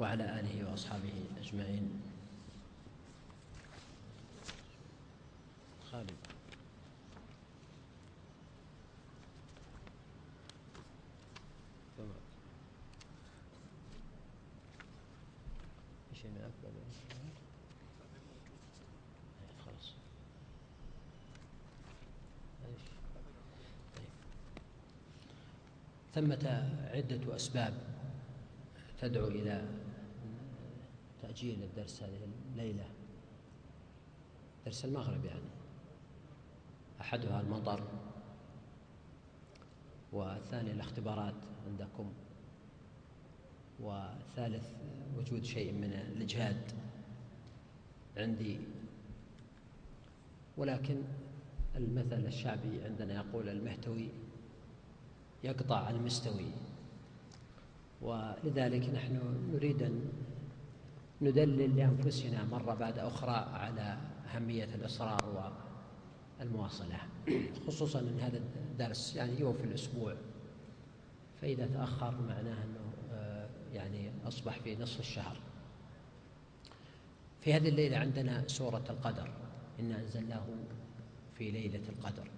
[0.00, 2.00] وعلى آله وأصحابه أجمعين.
[5.92, 6.10] خالد.
[16.14, 16.44] شيء من
[19.64, 19.92] خلاص.
[22.64, 24.08] طيب.
[26.14, 27.74] ثمة عدة أسباب
[29.00, 29.89] تدعو إلى
[31.30, 32.84] تأجيل الدرس هذه الليلة
[34.66, 35.50] درس المغرب يعني.
[37.00, 37.82] أحدها المطر
[40.12, 41.34] والثاني الاختبارات
[41.66, 42.12] عندكم
[43.80, 44.72] والثالث
[45.18, 46.72] وجود شيء من الإجهاد
[48.16, 48.60] عندي.
[50.56, 51.02] ولكن
[51.76, 54.08] المثل الشعبي عندنا يقول المهتوي
[55.44, 56.50] يقطع المستوي
[58.02, 59.20] ولذلك نحن
[59.52, 60.12] نريد أن
[61.22, 63.98] ندلل لأنفسنا مرة بعد أخرى على
[64.34, 65.52] أهمية الإصرار
[66.40, 66.98] والمواصلة
[67.66, 70.14] خصوصا أن هذا الدرس يعني يوم في الأسبوع.
[71.40, 75.36] فإذا تأخر معناه أنه آه، يعني أصبح في نصف الشهر.
[77.40, 79.30] في هذه الليلة عندنا سورة القدر
[79.80, 80.46] إنا أنزلناه
[81.38, 82.30] في ليلة القدر.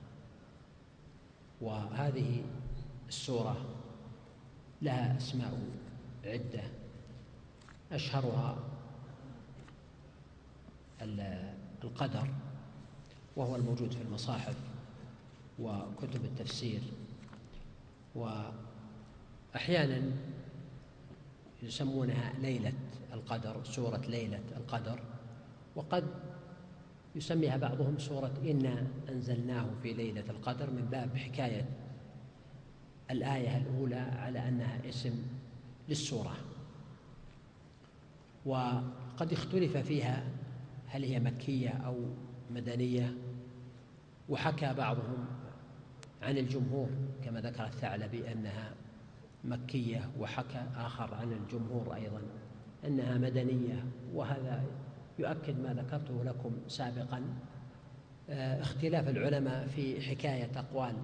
[1.61, 2.45] وهذه
[3.09, 3.57] السورة
[4.83, 5.59] لها أسماء
[6.25, 6.63] عدة.
[7.93, 8.57] أشهرها
[11.85, 12.29] القدر
[13.37, 14.57] وهو الموجود في المصاحف
[15.59, 16.81] وكتب التفسير.
[19.55, 20.03] وأحيانا
[21.63, 22.73] يسمونها ليلة
[23.13, 25.01] القدر سورة ليلة القدر.
[25.77, 26.05] وقد
[27.15, 31.69] يسميها بعضهم سورة إنا أنزلناه في ليلة القدر من باب حكاية
[33.11, 35.23] الآية الأولى على أنها اسم
[35.89, 36.37] للسورة.
[38.47, 40.25] وقد اختلف فيها
[40.87, 41.97] هل هي مكية أو
[42.51, 43.15] مدنية
[44.29, 45.27] وحكى بعضهم
[46.23, 46.89] عن الجمهور
[47.25, 48.75] كما ذكر الثعلبي أنها
[49.45, 52.23] مكية وحكى آخر عن الجمهور أيضا
[52.85, 54.65] أنها مدنية وهذا
[55.19, 57.23] يؤكد ما ذكرته لكم سابقا.
[58.31, 60.95] آه، اختلاف العلماء في حكاية أقوال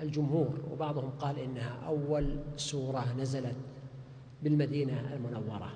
[0.00, 3.56] الجمهور وبعضهم قال إنها أول سورة نزلت
[4.42, 5.72] بالمدينة المنورة.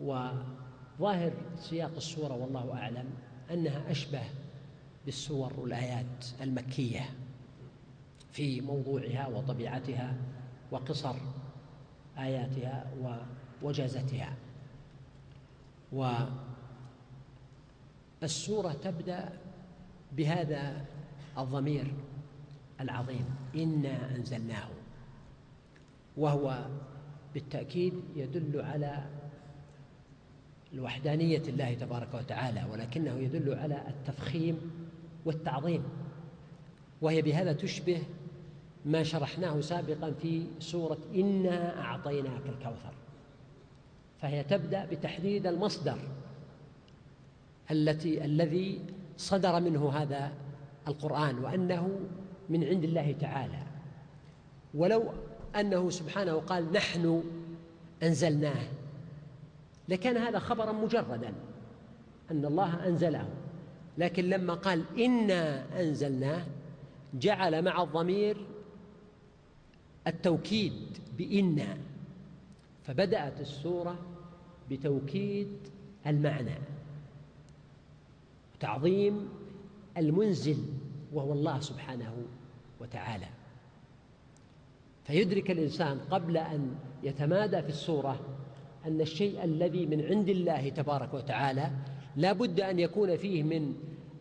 [0.00, 3.10] وظاهر سياق السورة والله أعلم
[3.50, 4.22] أنها أشبه
[5.04, 7.10] بالسور والآيات المكية
[8.32, 10.16] في موضوعها وطبيعتها
[10.70, 11.14] وقصر
[12.18, 12.86] آياتها
[13.62, 14.36] ووجازتها.
[18.22, 19.28] والسورة تبدأ
[20.12, 20.84] بهذا
[21.38, 21.94] الضمير
[22.80, 24.68] العظيم إنا أنزلناه
[26.16, 26.66] وهو
[27.34, 29.04] بالتأكيد يدل على
[30.74, 34.60] الوحدانية الله تبارك وتعالى ولكنه يدل على التفخيم
[35.24, 35.82] والتعظيم.
[37.00, 38.02] وهي بهذا تشبه
[38.84, 42.94] ما شرحناه سابقا في سورة إنا أعطيناك الكوثر.
[44.20, 45.98] فهي تبدأ بتحديد المصدر
[47.70, 48.80] التي الذي
[49.16, 50.32] صدر منه هذا
[50.88, 52.00] القرآن وأنه
[52.50, 53.62] من عند الله تعالى.
[54.74, 55.12] ولو
[55.56, 57.24] أنه سبحانه قال نحن
[58.02, 58.64] أنزلناه
[59.88, 61.34] لكان هذا خبرا مجردا
[62.30, 63.28] أن الله أنزله.
[63.98, 66.46] لكن لما قال إنا أنزلناه
[67.14, 68.46] جعل مع الضمير
[70.06, 71.76] التوكيد بإنا.
[72.84, 73.98] فبدأت السورة
[74.70, 75.48] بتوكيد
[76.06, 76.58] المعنى
[78.60, 79.28] تعظيم
[79.96, 80.58] المنزل
[81.12, 82.14] وهو الله سبحانه
[82.80, 83.26] وتعالى.
[85.04, 88.20] فيدرك الإنسان قبل أن يتمادى في السورة
[88.86, 91.70] أن الشيء الذي من عند الله تبارك وتعالى
[92.16, 93.74] لا بد أن يكون فيه من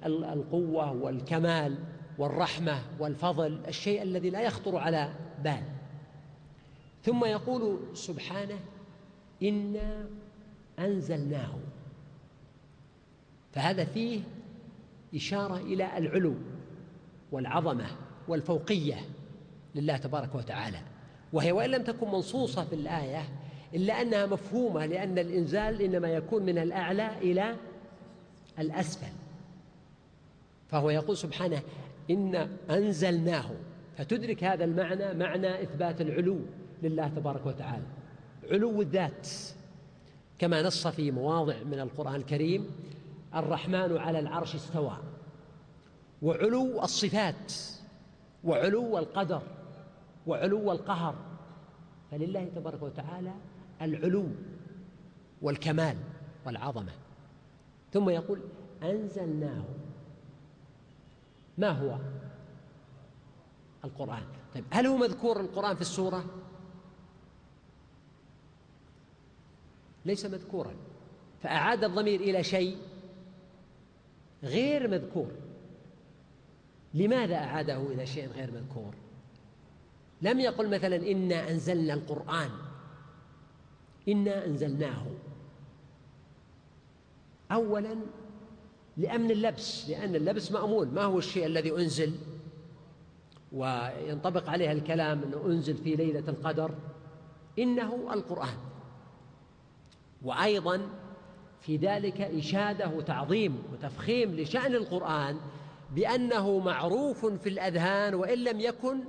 [0.06, 1.76] القوة والكمال
[2.18, 5.14] والرحمة والفضل الشيء الذي لا يخطر على
[5.44, 5.64] بال.
[7.04, 8.60] ثم يقول سبحانه
[9.44, 10.06] إنا
[10.80, 11.56] أنزلناه.
[13.52, 14.20] فهذا فيه
[15.16, 16.36] إشارة إلى العلو
[17.32, 17.86] والعظمة
[18.28, 18.96] والفوقية
[19.76, 20.80] لله تبارك وتعالى.
[21.34, 23.43] وهي وإن لم تكن منصوصة في الآية
[23.76, 27.56] إلا أنها مفهومة لأن الإنزال إنما يكون من الأعلى إلى
[28.60, 29.14] الأسفل.
[30.70, 31.62] فهو يقول سبحانه
[32.10, 33.50] إن أنزلناه.
[33.98, 36.40] فتدرك هذا المعنى معنى إثبات العلو
[36.84, 37.84] لله تبارك وتعالى.
[38.52, 39.28] علو الذات
[40.40, 42.68] كما نص في مواضع من القرآن الكريم
[43.36, 44.98] الرحمن على العرش استوى.
[46.22, 47.54] وعلو الصفات
[48.44, 49.42] وعلو القدر
[50.28, 51.16] وعلو القهر.
[52.12, 53.32] فلله تبارك وتعالى
[53.82, 54.28] العلو
[55.42, 55.98] والكمال
[56.46, 56.92] والعظمة.
[57.94, 58.42] ثم يقول
[58.84, 59.64] أنزلناه.
[61.58, 61.98] ما هو؟
[63.86, 64.24] القرآن.
[64.56, 66.26] طيب هل هو مذكور القرآن في السورة؟
[70.06, 70.74] ليس مذكورا.
[71.44, 72.78] فأعاد الضمير إلى شيء
[74.44, 75.32] غير مذكور.
[76.94, 78.94] لماذا أعاده إلى شيء غير مذكور؟
[80.22, 82.50] لم يقل مثلا إنا أنزلنا القرآن.
[84.08, 85.06] إنا أنزلناه.
[87.52, 87.96] اولا
[88.98, 92.12] لأمن اللبس لأن اللبس مامون ما هو الشيء الذي أنزل؟
[93.52, 96.72] وينطبق عليها الكلام أنه أنزل في ليلة القدر.
[97.60, 98.58] إنه القرآن.
[100.24, 100.82] وأيضا
[101.62, 105.38] في ذلك إشادة وتعظيم وتفخيم لشأن القرآن
[105.96, 109.00] بأنه معروف في الأذهان وإن لم يكن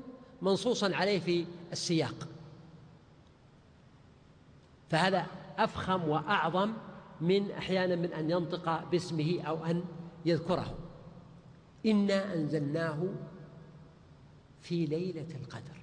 [0.43, 2.29] منصوصا عليه في السياق.
[4.91, 5.27] فهذا
[5.59, 6.73] أفخم وأعظم
[7.21, 9.85] من أحيانا من أن ينطق باسمه أو أن
[10.27, 10.75] يذكره.
[11.87, 13.09] إنا أنزلناه
[14.61, 15.77] في ليلة القدر.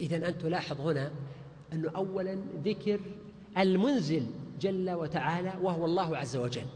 [0.00, 1.10] اذا ان تلاحظ هنا
[1.72, 3.00] انه اولا ذكر
[3.58, 4.26] المنزل
[4.60, 6.66] جل وتعالى وهو الله عز وجل.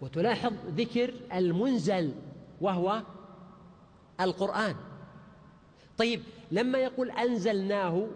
[0.00, 2.14] وتلاحظ ذكر المنزل
[2.60, 3.02] وهو
[4.20, 4.74] القرآن.
[6.00, 6.20] طيب
[6.50, 8.06] لما يقول أنزلناه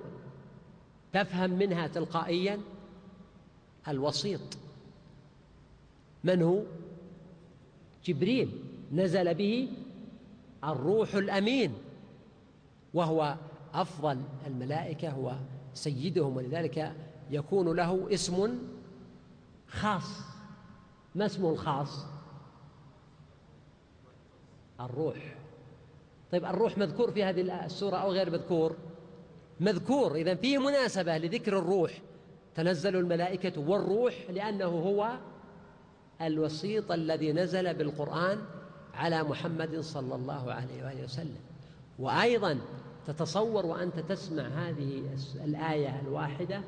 [1.13, 2.61] تفهم منها تلقائيا
[3.89, 4.41] الوسيط.
[6.25, 6.63] من هو؟
[8.05, 8.63] جبريل.
[8.93, 9.69] نزل به
[10.65, 11.75] الروح الأمين
[12.95, 13.37] وهو
[13.75, 15.37] أفضل الملائكة هو
[15.75, 16.93] سيدهم ولذلك
[17.31, 18.59] يكون له اسم
[19.69, 20.21] خاص.
[21.15, 22.07] ما اسمه الخاص؟
[24.81, 25.44] الروح.
[26.35, 28.77] طيب الروح مذكور في هذه السورة أو غير مذكور؟
[29.61, 30.15] مذكور.
[30.15, 31.93] إذا فيه مناسبة لذكر الروح.
[32.55, 35.11] تنزل الملائكة والروح لأنه هو
[36.23, 38.39] الوسيط الذي نزل بالقرآن
[38.95, 41.41] على محمد صلى الله عليه وآله وسلم.
[41.99, 42.59] وأيضا
[43.07, 45.03] تتصور وأنت تسمع هذه
[45.45, 46.61] الآية الواحدة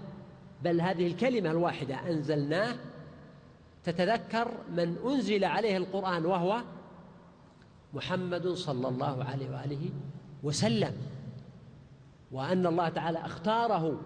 [0.65, 2.77] بل هذه الكلمة الواحدة أنزلناه
[3.85, 6.63] تتذكر من أنزل عليه القرآن وهو
[7.95, 9.91] محمد صلى الله عليه وآله
[10.43, 10.97] وسلم
[12.33, 14.01] وأن الله تعالى اختاره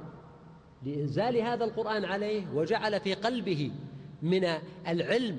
[0.83, 3.73] لإنزال هذا القرآن عليه وجعل في قلبه
[4.23, 4.45] من
[4.89, 5.39] العلم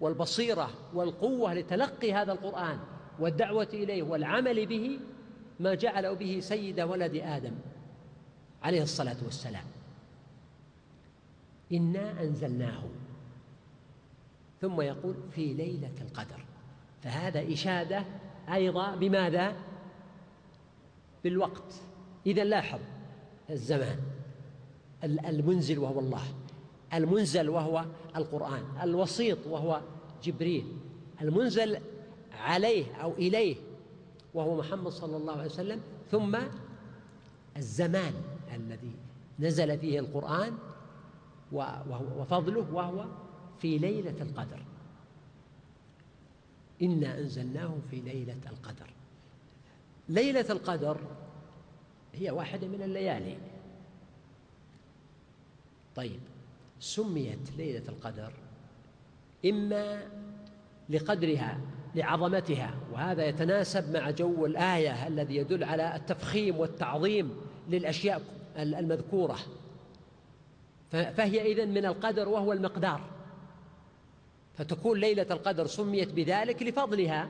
[0.00, 2.78] والبصيرة والقوة لتلقي هذا القرآن
[3.18, 4.98] والدعوة إليه والعمل به
[5.60, 7.52] ما جعل به سيد ولد آدم
[8.62, 9.64] عليه الصلاة والسلام.
[11.72, 12.82] إنا أنزلناه.
[14.60, 16.44] ثم يقول في ليلة القدر.
[17.02, 18.04] فهذا إشادة
[18.52, 19.56] أيضا بماذا؟
[21.24, 21.74] بالوقت
[22.26, 22.80] إذا لاحظ
[23.50, 23.98] الزمان
[25.04, 26.22] المنزل وهو الله
[26.94, 27.84] المنزل وهو
[28.16, 29.80] القرآن الوسيط وهو
[30.22, 30.66] جبريل
[31.22, 31.78] المنزل
[32.32, 33.56] عليه أو إليه
[34.34, 35.80] وهو محمد صلى الله عليه وسلم
[36.10, 36.38] ثم
[37.56, 38.14] الزمان
[38.54, 38.92] الذي
[39.38, 40.52] نزل فيه القرآن
[42.18, 43.04] وفضله وهو
[43.58, 44.62] في ليلة القدر
[46.82, 48.90] إنا أنزلناه في ليلة القدر.
[50.08, 50.96] ليلة القدر
[52.14, 53.36] هي واحدة من الليالي.
[55.96, 56.20] طيب
[56.80, 58.32] سميت ليلة القدر
[59.46, 60.02] إما
[60.88, 61.60] لقدرها
[61.94, 67.36] لعظمتها وهذا يتناسب مع جو الآية الذي يدل على التفخيم والتعظيم
[67.68, 68.22] للأشياء
[68.56, 69.38] المذكورة.
[70.90, 73.00] فهي إذن من القدر وهو المقدار.
[74.54, 77.28] فتكون ليلة القدر سميت بذلك لفضلها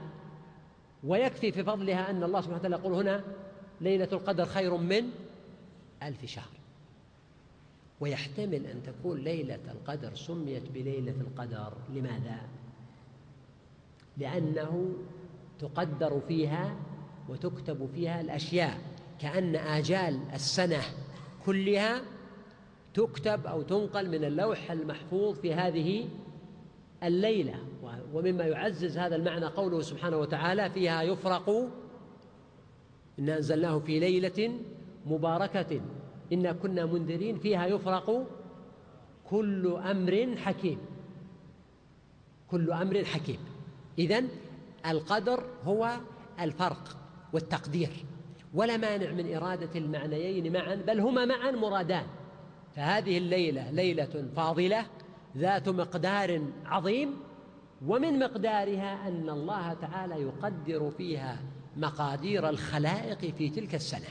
[1.04, 3.24] ويكفي في فضلها أن الله سبحانه وتعالى يقول هنا
[3.80, 5.10] ليلة القدر خير من
[6.02, 6.62] ألف شهر
[8.00, 12.40] ويحتمل أن تكون ليلة القدر سميت بليلة القدر لماذا؟
[14.16, 14.92] لأنه
[15.58, 16.76] تقدر فيها
[17.28, 18.78] وتكتب فيها الأشياء
[19.20, 20.82] كأن آجال السنة
[21.46, 22.02] كلها
[22.94, 26.08] تكتب أو تنقل من اللوح المحفوظ في هذه
[27.04, 27.54] الليلة.
[28.12, 31.70] ومما يعزز هذا المعنى قوله سبحانه وتعالى فيها يفرق
[33.18, 34.58] إنا أنزلناه في ليلة
[35.06, 35.80] مباركة.
[36.32, 38.26] إنا كنا منذرين فيها يفرق
[39.30, 40.78] كل أمر حكيم.
[42.50, 43.38] كل أمر حكيم.
[43.98, 44.28] إذن
[44.86, 45.96] القدر هو
[46.40, 46.96] الفرق
[47.32, 47.90] والتقدير.
[48.54, 52.06] ولا مانع من إرادة المعنيين معا بل هما معا مرادان.
[52.76, 54.86] فهذه الليلة ليلة فاضلة
[55.36, 57.16] ذات مقدار عظيم
[57.86, 61.38] ومن مقدارها أن الله تعالى يقدر فيها
[61.76, 64.08] مقادير الخلائق في تلك السنة.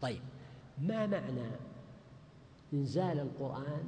[0.00, 0.20] طيب
[0.78, 1.50] ما معنى
[2.72, 3.84] إنزال القرآن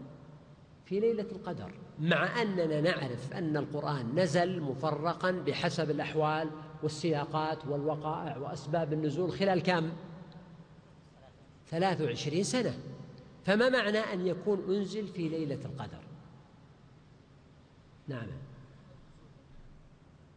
[0.85, 6.51] في ليلة القدر؟ مع أننا نعرف أن القرآن نزل مفرقا بحسب الأحوال
[6.83, 9.91] والسياقات والوقائع وأسباب النزول خلال كم؟
[11.71, 12.75] ثلاث وعشرين سنة.
[13.45, 16.03] فما معنى أن يكون أنزل في ليلة القدر؟
[18.09, 18.27] نعم.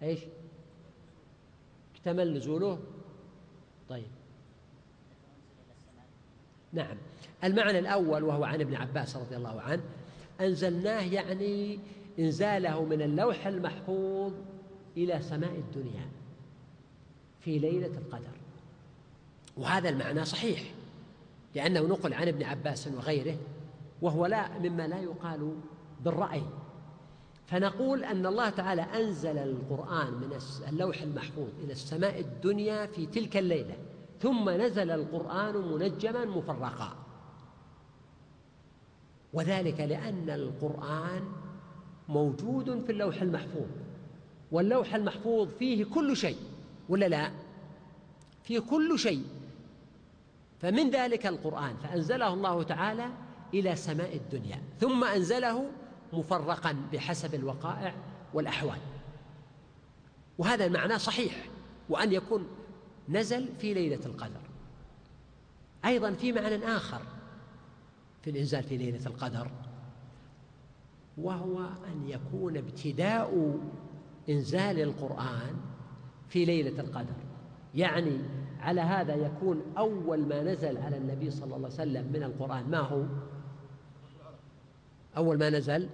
[0.01, 0.20] إيش؟
[1.96, 2.79] اكتمل نزوله؟
[3.89, 4.08] طيب.
[6.74, 6.98] نعم.
[7.43, 9.84] المعنى الأول وهو عن ابن عباس رضي الله عنه
[10.41, 11.79] أنزلناه يعني
[12.20, 14.34] إنزاله من اللوح المحفوظ
[14.98, 16.10] إلى سماء الدنيا
[17.41, 18.38] في ليلة القدر.
[19.58, 20.63] وهذا المعنى صحيح.
[21.55, 23.38] لأنه نقل عن ابن عباس وغيره
[24.01, 25.55] وهو لا مما لا يقال
[26.01, 26.43] بالرأي.
[27.48, 33.77] فنقول أن الله تعالى أنزل القرآن من اللوح المحفوظ إلى السماء الدنيا في تلك الليلة
[34.22, 36.96] ثم نزل القرآن منجما مفرقا.
[39.34, 41.22] وذلك لأن القرآن
[42.10, 43.67] موجود في اللوح المحفوظ.
[44.51, 46.38] واللوح المحفوظ فيه كل شيء
[46.89, 47.31] ولا لا؟
[48.43, 49.24] فيه كل شيء.
[50.62, 53.10] فمن ذلك القرآن فأنزله الله تعالى
[53.53, 55.65] إلى سماء الدنيا ثم أنزله
[56.13, 57.94] مفرقا بحسب الوقائع
[58.34, 58.80] والأحوال.
[60.38, 61.46] وهذا المعنى صحيح
[61.89, 62.48] وأن يكون
[63.10, 64.41] نزل في ليلة القدر.
[65.86, 67.01] أيضا في معنى آخر
[68.22, 69.51] في الإنزال في ليلة القدر
[71.18, 73.60] وهو أن يكون ابتداء
[74.30, 75.56] إنزال القرآن
[76.30, 77.15] في ليلة القدر.
[77.75, 78.20] يعني
[78.62, 82.70] على هذا يكون أول ما نزل على النبي صلى الله عليه وسلم من القرآن.
[82.70, 83.03] ما هو؟
[85.18, 85.89] أول ما نزل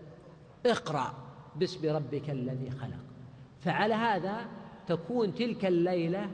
[0.66, 1.14] اقرأ
[1.56, 3.00] باسم ربك الذي خلق.
[3.60, 4.46] فعلى هذا
[4.88, 6.30] تكون تلك الليلة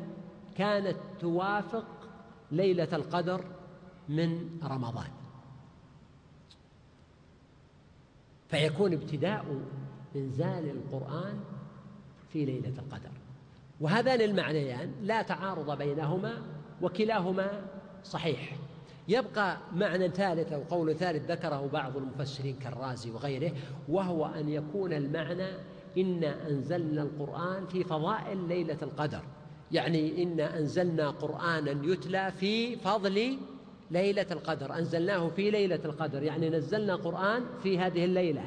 [0.58, 1.86] كانت توافق
[2.52, 3.46] ليلة القدر
[4.10, 5.10] من رمضان.
[8.48, 9.46] فيكون ابتداء
[10.16, 11.40] إنزال القرآن
[12.30, 13.23] في ليلة القدر.
[13.82, 16.42] وهذان المعنيان لا تعارض بينهما
[16.82, 17.62] وكلاهما
[18.04, 18.56] صحيح.
[19.08, 23.52] يبقى معنى ثالث أو قول ثالث ذكره بعض المفسرين كالرازي وغيره
[23.90, 25.48] وهو أن يكون المعنى
[25.98, 29.22] إنا أنزلنا القرآن في فضائل ليلة القدر.
[29.72, 33.38] يعني إنا أنزلنا قرآنا يتلى في فضل
[33.92, 36.24] ليلة القدر أنزلناه في ليلة القدر.
[36.24, 38.44] يعني نزلنا قرآن في هذه الليلة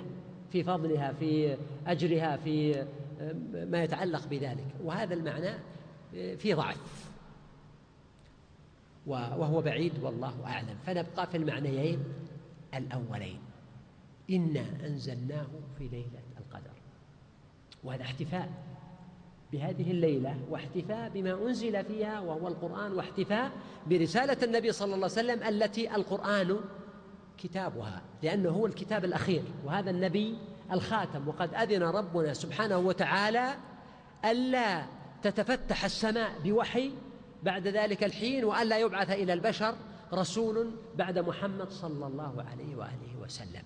[0.52, 1.56] في فضلها في
[1.87, 2.85] أجرها في
[3.52, 4.66] ما يتعلق بذلك.
[4.85, 5.58] وهذا المعنى
[6.37, 7.11] في ضعف.
[9.06, 10.76] وهو بعيد والله أعلم.
[10.87, 12.04] فنبقى في المعنيين
[12.75, 13.38] الأولين.
[14.30, 15.46] إنا أنزلناه
[15.78, 16.70] في ليلة القدر.
[17.85, 18.49] وهذا احتفاء
[19.52, 23.52] بهذه الليلة واحتفاء بما أنزل فيها وهو القرآن واحتفاء
[23.87, 26.56] برسالة النبي صلى الله عليه وسلم التي القرآن
[27.38, 29.42] كتابها لأنه هو الكتاب الأخير.
[29.64, 30.38] وهذا النبي
[30.73, 33.54] الخاتم وقد أذن ربنا سبحانه وتعالى
[34.25, 34.87] ألا
[35.23, 36.92] تتفتح السماء بوحي
[37.42, 39.75] بعد ذلك الحين وألا يبعث إلى البشر
[40.12, 43.62] رسول بعد محمد صلى الله عليه وآله وسلم.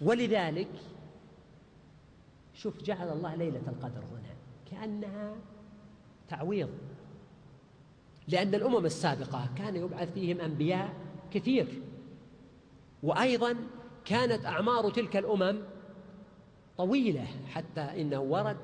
[0.00, 0.68] ولذلك
[2.54, 4.34] شوف جعل الله ليلة القدر هنا
[4.70, 5.34] كأنها
[6.28, 6.70] تعويض.
[8.28, 10.92] لأن الأمم السابقة كان يبعث فيهم أنبياء
[11.32, 11.82] كثير
[13.02, 13.56] وأيضا
[14.04, 15.58] كانت أعمار تلك الأمم
[16.76, 18.56] طويلة حتى إنه ورد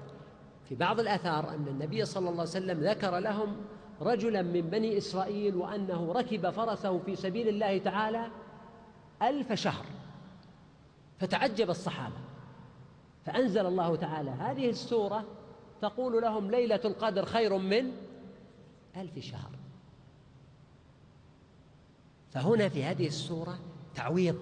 [0.69, 3.57] في بعض الآثار أن النبي صلى الله عليه وسلم ذكر لهم
[4.00, 8.31] رجلا من بني إسرائيل وأنه ركب فرسه في سبيل الله تعالى
[9.23, 9.85] ألف شهر.
[11.19, 12.17] فتعجب الصحابة.
[13.26, 15.25] فأنزل الله تعالى هذه السورة
[15.83, 17.93] تقول لهم ليلة القدر خير من
[18.97, 19.50] ألف شهر.
[22.31, 23.59] فهنا في هذه السورة
[23.95, 24.37] تعويض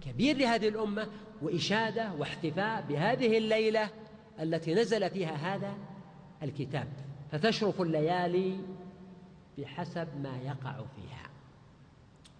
[0.00, 1.06] كبير لهذه الأمة
[1.42, 3.88] وإشادة واحتفاء بهذه الليلة
[4.40, 5.74] التي نزل فيها هذا
[6.42, 6.88] الكتاب.
[7.30, 8.60] فتشرف الليالي
[9.58, 11.30] بحسب ما يقع فيها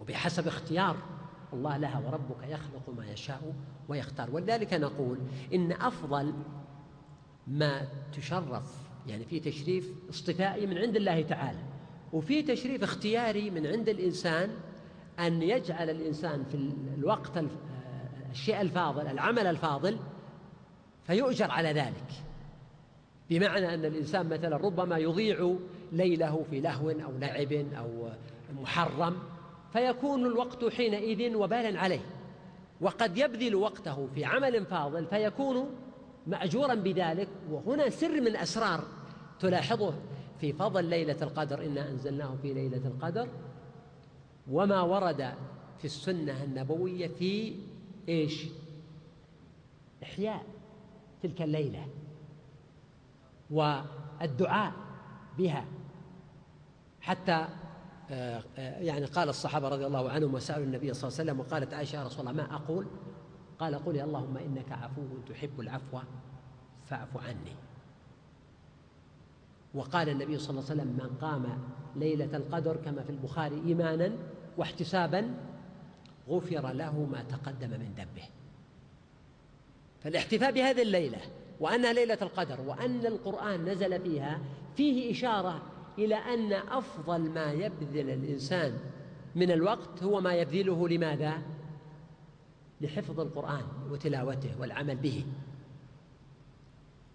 [0.01, 0.97] وبحسب اختيار
[1.53, 3.53] الله لها وربك يخلق ما يشاء
[3.89, 4.29] ويختار.
[4.31, 5.17] ولذلك نقول
[5.53, 6.33] إن أفضل
[7.47, 11.59] ما تشرف يعني في تشريف اصطفائي من عند الله تعالى
[12.13, 14.49] وفي تشريف اختياري من عند الإنسان
[15.19, 16.55] أن يجعل الإنسان في
[16.97, 17.37] الوقت
[18.33, 19.97] الشيء الفاضل العمل الفاضل
[21.07, 22.07] فيؤجر على ذلك.
[23.29, 25.55] بمعنى أن الإنسان مثلا ربما يضيع
[25.91, 28.09] ليله في لهو أو لعب أو
[28.61, 29.17] محرم
[29.73, 31.99] فيكون الوقت حينئذ وبالا عليه.
[32.81, 35.69] وقد يبذل وقته في عمل فاضل فيكون
[36.27, 37.27] مأجورا بذلك.
[37.51, 38.83] وهنا سر من أسرار
[39.39, 39.93] تلاحظه
[40.41, 41.65] في فضل ليلة القدر.
[41.65, 43.27] إنا أنزلناه في ليلة القدر.
[44.51, 45.33] وما ورد
[45.79, 47.53] في السنة النبوية في
[48.09, 48.45] إيش؟
[50.03, 50.45] إحياء
[51.23, 51.87] تلك الليلة
[53.51, 54.73] والدعاء
[55.37, 55.65] بها.
[57.01, 57.47] حتى
[58.11, 61.73] آه، آه، يعني قال الصحابة رضي الله عنهم وسألوا النبي صلى الله عليه وسلم وقالت
[61.73, 62.87] عائشة يا رسول الله ما أقول؟
[63.59, 65.99] قال قولي اللهم إنك عفو تحب العفو
[66.85, 67.55] فاعف عني.
[69.73, 71.45] وقال النبي صلى الله عليه وسلم من قام
[71.95, 74.11] ليلة القدر كما في البخاري إيمانا
[74.57, 75.33] واحتسابا
[76.29, 78.27] غفر له ما تقدم من ذنبه.
[80.03, 81.19] فالاحتفاء بهذه الليلة
[81.59, 84.39] وأنها ليلة القدر وأن القرآن نزل فيها
[84.77, 85.61] فيه إشارة
[85.97, 88.79] إلى أن أفضل ما يبذل الإنسان
[89.35, 91.41] من الوقت هو ما يبذله لماذا؟
[92.81, 95.25] لحفظ القرآن وتلاوته والعمل به.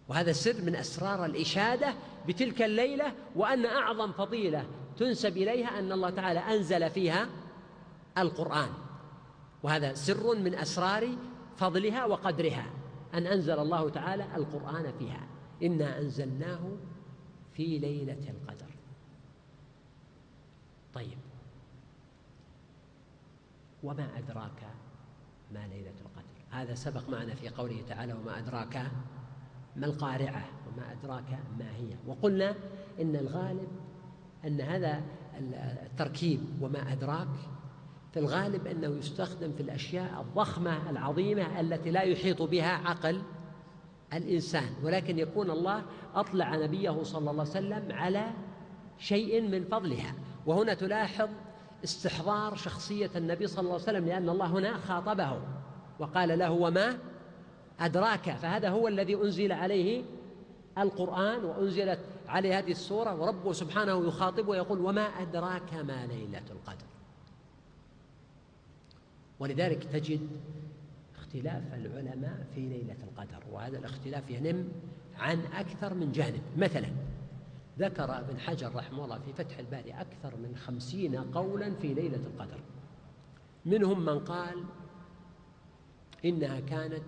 [0.08, 1.94] وهذا سر من أسرار الإشادة
[2.28, 4.66] بتلك الليلة وأن أعظم فضيلة
[4.98, 7.28] تنسب إليها أن الله تعالى أنزل فيها
[8.18, 8.68] القرآن.
[9.62, 11.08] وهذا سر من أسرار
[11.56, 12.66] فضلها وقدرها
[13.14, 15.26] أن أنزل الله تعالى القرآن فيها.
[15.62, 16.60] إنا أنزلناه
[17.52, 18.74] في ليلة القدر.
[20.94, 21.18] طيب.
[23.82, 24.66] وما أدراك
[25.54, 28.76] ما ليلة القدر؟ هذا سبق معنا في قوله تعالى وما أدراك
[29.76, 31.96] ما القارعة وما أدراك ما هي.
[32.06, 32.54] وقلنا
[33.00, 33.68] إن الغالب
[34.44, 35.02] أن هذا
[35.86, 37.28] التركيب وما أدراك
[38.12, 43.22] في الغالب أنه يستخدم في الأشياء الضخمة العظيمة التي لا يحيط بها عقل
[44.12, 45.82] الإنسان ولكن يكون الله
[46.14, 48.30] أطلع نبيه صلى الله عليه وسلم على
[48.98, 50.14] شيء من فضلها.
[50.46, 51.28] وهنا تلاحظ
[51.84, 55.40] استحضار شخصية النبي صلى الله عليه وسلم لأن الله هنا خاطبه
[55.98, 56.98] وقال له وما
[57.80, 60.04] أدراك؟ فهذا هو الذي أنزل عليه
[60.78, 66.87] القرآن وأنزلت عليه هذه السورة وربه سبحانه يخاطبه ويقول وما أدراك ما ليلة القدر.
[69.40, 70.28] ولذلك تجد
[71.16, 74.68] اختلاف العلماء في ليلة القدر وهذا الاختلاف ينم
[75.16, 76.42] عن أكثر من جانب.
[76.56, 76.88] مثلا
[77.78, 82.60] ذكر ابن حجر رحمه الله في فتح الباري أكثر من خمسين قولا في ليلة القدر.
[83.66, 84.64] منهم من قال
[86.24, 87.02] إنها كانت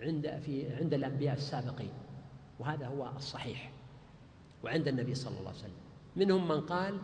[0.00, 1.92] عند في عند الأنبياء السابقين
[2.58, 3.72] وهذا هو الصحيح
[4.64, 5.80] وعند النبي صلى الله عليه وسلم.
[6.16, 6.98] منهم من قال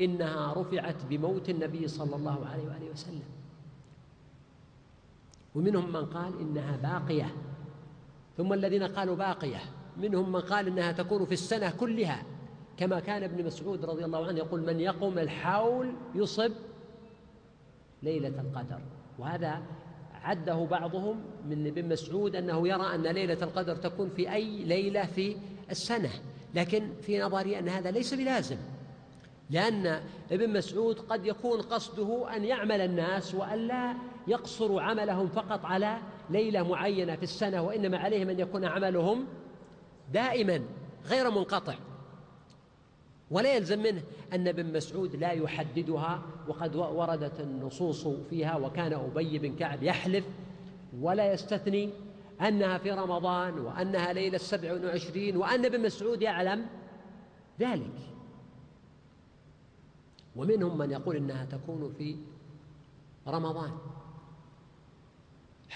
[0.00, 3.35] إنها رفعت بموت النبي صلى الله عليه وآله وسلم.
[5.56, 7.34] ومنهم من قال إنها باقية.
[8.36, 9.60] ثم الذين قالوا باقية
[9.96, 12.22] منهم من قال إنها تكون في السنة كلها.
[12.76, 16.52] كما كان ابن مسعود رضي الله عنه يقول من يقوم الحول يصب
[18.02, 18.78] ليلة القدر.
[19.18, 19.62] وهذا
[20.22, 25.36] عده بعضهم من ابن مسعود أنه يرى أن ليلة القدر تكون في أي ليلة في
[25.70, 26.10] السنة.
[26.54, 28.56] لكن في نظري أن هذا ليس بلازم
[29.50, 30.00] لأن
[30.32, 33.58] ابن مسعود قد يكون قصده أن يعمل الناس وأن
[34.26, 35.98] لا يقصروا عملهم فقط على
[36.30, 39.26] ليلة معينة في السنة وإنما عليهم أن يكون عملهم
[40.12, 40.62] دائما
[41.06, 41.74] غير منقطع.
[43.30, 49.56] ولا يلزم منه أن ابن مسعود لا يحددها وقد وردت النصوص فيها وكان أبي بن
[49.56, 50.24] كعب يحلف
[51.00, 51.90] ولا يستثني
[52.40, 56.66] أنها في رمضان وأنها ليلة السبع وعشرين وأن ابن مسعود يعلم
[57.60, 57.94] ذلك.
[60.36, 62.16] ومنهم من يقول إنها تكون في
[63.28, 63.70] رمضان.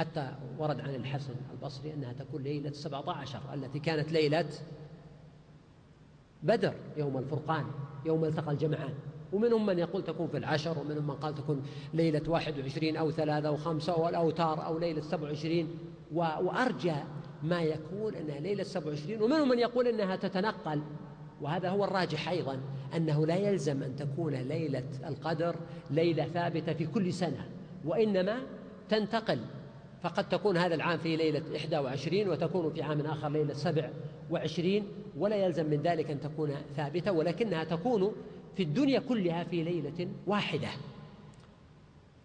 [0.00, 4.48] حتى ورد عن الحسن البصري أنها تكون ليلة السبعة عشر التي كانت ليلة
[6.42, 7.64] بدر يوم الفرقان
[8.06, 8.94] يوم التقى الجمعان.
[9.32, 11.62] ومنهم من يقول تكون في العشر ومنهم من قال تكون
[11.94, 15.68] ليلة واحد وعشرين أو ثلاثة أو خمسة أو الأوتار أو ليلة سبع وعشرين.
[16.14, 16.94] وأرجى
[17.42, 19.22] ما يكون أنها ليلة سبع وعشرين.
[19.22, 20.82] ومنهم من يقول أنها تتنقل.
[21.40, 22.60] وهذا هو الراجح أيضا
[22.96, 25.56] أنه لا يلزم أن تكون ليلة القدر
[25.90, 27.48] ليلة ثابتة في كل سنة
[27.84, 28.36] وإنما
[28.88, 29.40] تنتقل
[30.02, 34.82] فقد تكون هذا العام في ليلة 21 وتكون في عام آخر ليلة 27
[35.16, 38.12] ولا يلزم من ذلك أن تكون ثابتة ولكنها تكون
[38.56, 40.68] في الدنيا كلها في ليلة واحدة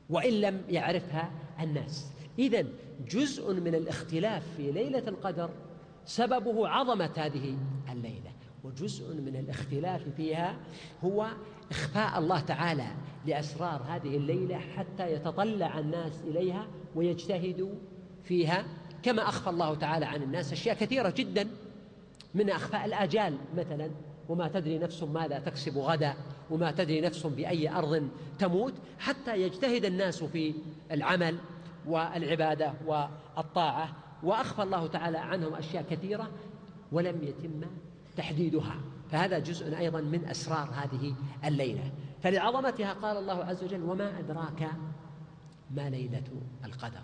[0.10, 2.12] وإن لم يعرفها الناس.
[2.40, 2.66] إذا
[3.08, 5.50] جزء من الاختلاف في ليلة القدر
[6.06, 7.58] سببه عظمة هذه
[7.92, 8.32] الليلة.
[8.66, 10.58] وجزء من الاختلاف فيها
[11.04, 11.28] هو
[11.72, 12.88] إخفاء الله تعالى
[13.26, 17.76] لأسرار هذه الليلة حتى يتطلع الناس إليها ويجتهدوا
[18.24, 18.66] فيها.
[19.04, 21.48] كما أخفى الله تعالى عن الناس أشياء كثيرة جدا
[22.34, 23.90] من أخفاء الآجال مثلا.
[24.30, 26.14] وما تدري نفس ماذا تكسب غدا
[26.50, 30.54] وما تدري نفس بأي أرض تموت حتى يجتهد الناس في
[30.92, 31.38] العمل
[31.88, 33.96] والعبادة والطاعة.
[34.24, 36.30] وأخفى الله تعالى عنهم أشياء كثيرة
[36.92, 37.62] ولم يتم
[38.18, 38.76] تحديدها.
[39.12, 41.92] فهذا جزء أيضا من أسرار هذه الليلة.
[42.24, 44.72] فلعظمتها قال الله عز وجل وما أدراك
[45.72, 46.24] ما ليلة
[46.66, 47.02] القدر.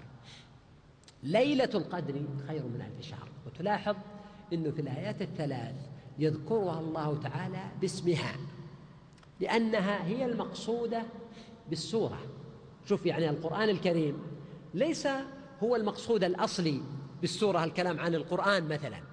[1.24, 3.30] ليلة القدر خير من ألف شهر.
[3.45, 3.95] وتلاحظ
[4.54, 5.76] أنه في الآيات الثلاث
[6.19, 8.36] يذكرها الله تعالى باسمها
[9.39, 11.04] لأنها هي المقصودة
[11.69, 12.19] بالسورة.
[12.86, 14.17] شوف يعني القرآن الكريم
[14.74, 15.08] ليس
[15.63, 16.82] هو المقصود الأصلي
[17.21, 19.11] بالسورة الكلام عن القرآن مثلا.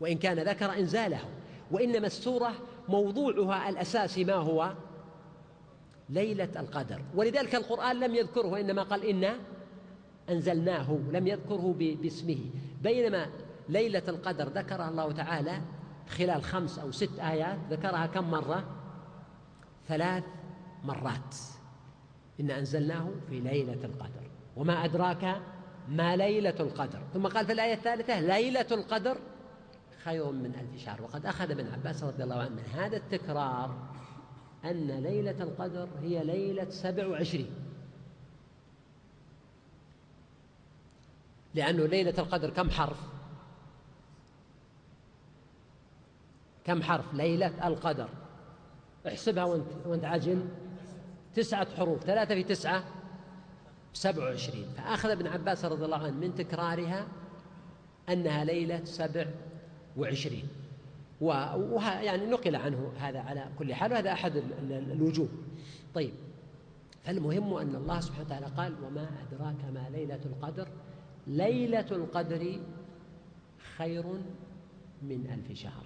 [0.00, 1.20] وإن كان ذكر إنزاله
[1.70, 2.52] وإنما السورة
[2.88, 4.72] موضوعها الأساسي ما هو؟
[6.08, 7.02] ليلة القدر.
[7.14, 9.36] ولذلك القرآن لم يذكره وإنما قال إنا
[10.30, 12.38] أنزلناه لم يذكره باسمه.
[12.82, 13.26] بينما
[13.68, 15.60] ليلة القدر ذكرها الله تعالى
[16.08, 18.64] خلال خمس أو ست آيات ذكرها كم مرة؟
[19.88, 20.24] ثلاث
[20.84, 21.34] مرات.
[22.40, 24.30] إنا أنزلناه في ليلة القدر.
[24.56, 25.40] وما أدراك
[25.88, 27.00] ما ليلة القدر.
[27.14, 29.18] ثم قال في الآية الثالثة ليلة القدر
[30.04, 31.02] خير من ألف شهر.
[31.02, 33.88] وقد أخذ ابن عباس رضي الله عنه من هذا التكرار
[34.64, 37.54] أن ليلة القدر هي ليلة سبع وعشرين.
[41.54, 42.98] لأنه ليلة القدر كم حرف؟
[46.64, 48.08] كم حرف؟ ليلة القدر.
[49.06, 50.48] احسبها وانت, وانت عجل
[51.34, 52.84] تسعة حروف ثلاثة في تسعة
[53.92, 54.66] سبع وعشرين.
[54.76, 57.06] فأخذ ابن عباس رضي الله عنه من تكرارها
[58.08, 59.26] أنها ليلة سبع
[60.00, 60.48] وعشرين.
[61.20, 65.28] ويعني نقل عنه هذا على كل حال وهذا أحد الوجوه.
[65.94, 66.12] طيب
[67.04, 70.68] فالمهم أن الله سبحانه وتعالى قال وما أدراك ما ليلة القدر.
[71.26, 72.60] ليلة القدر
[73.76, 74.04] خير
[75.02, 75.84] من ألف شهر.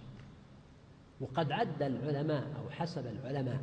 [1.21, 3.61] وقد عد العلماء أو حسب العلماء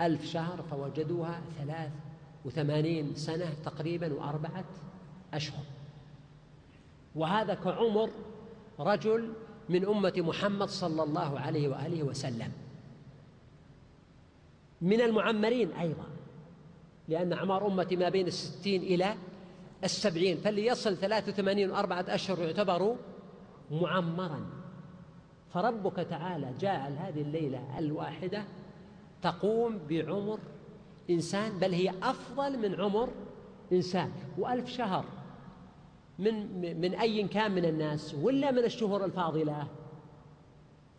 [0.00, 1.90] ألف شهر فوجدوها ثلاث
[2.44, 4.64] وثمانين سنة تقريبا وأربعة
[5.34, 5.64] أشهر.
[7.14, 8.10] وهذا كعمر
[8.78, 9.32] رجل
[9.68, 12.52] من أمة محمد صلى الله عليه وآله وسلم.
[14.80, 16.06] من المعمرين أيضا
[17.08, 19.14] لأن أعمار أمتي ما بين الستين إلى
[19.84, 22.96] السبعين فاللي يصل ثلاثة وثمانين وأربعة أشهر يعتبر
[23.70, 24.46] معمرا.
[25.54, 28.44] فربك تعالى جعل هذه الليلة الواحدة
[29.22, 30.38] تقوم بعمر
[31.10, 33.08] إنسان بل هي أفضل من عمر
[33.72, 34.12] إنسان.
[34.38, 35.04] وألف شهر
[36.18, 39.66] من من أي كان من الناس ولا من الشهور الفاضلة؟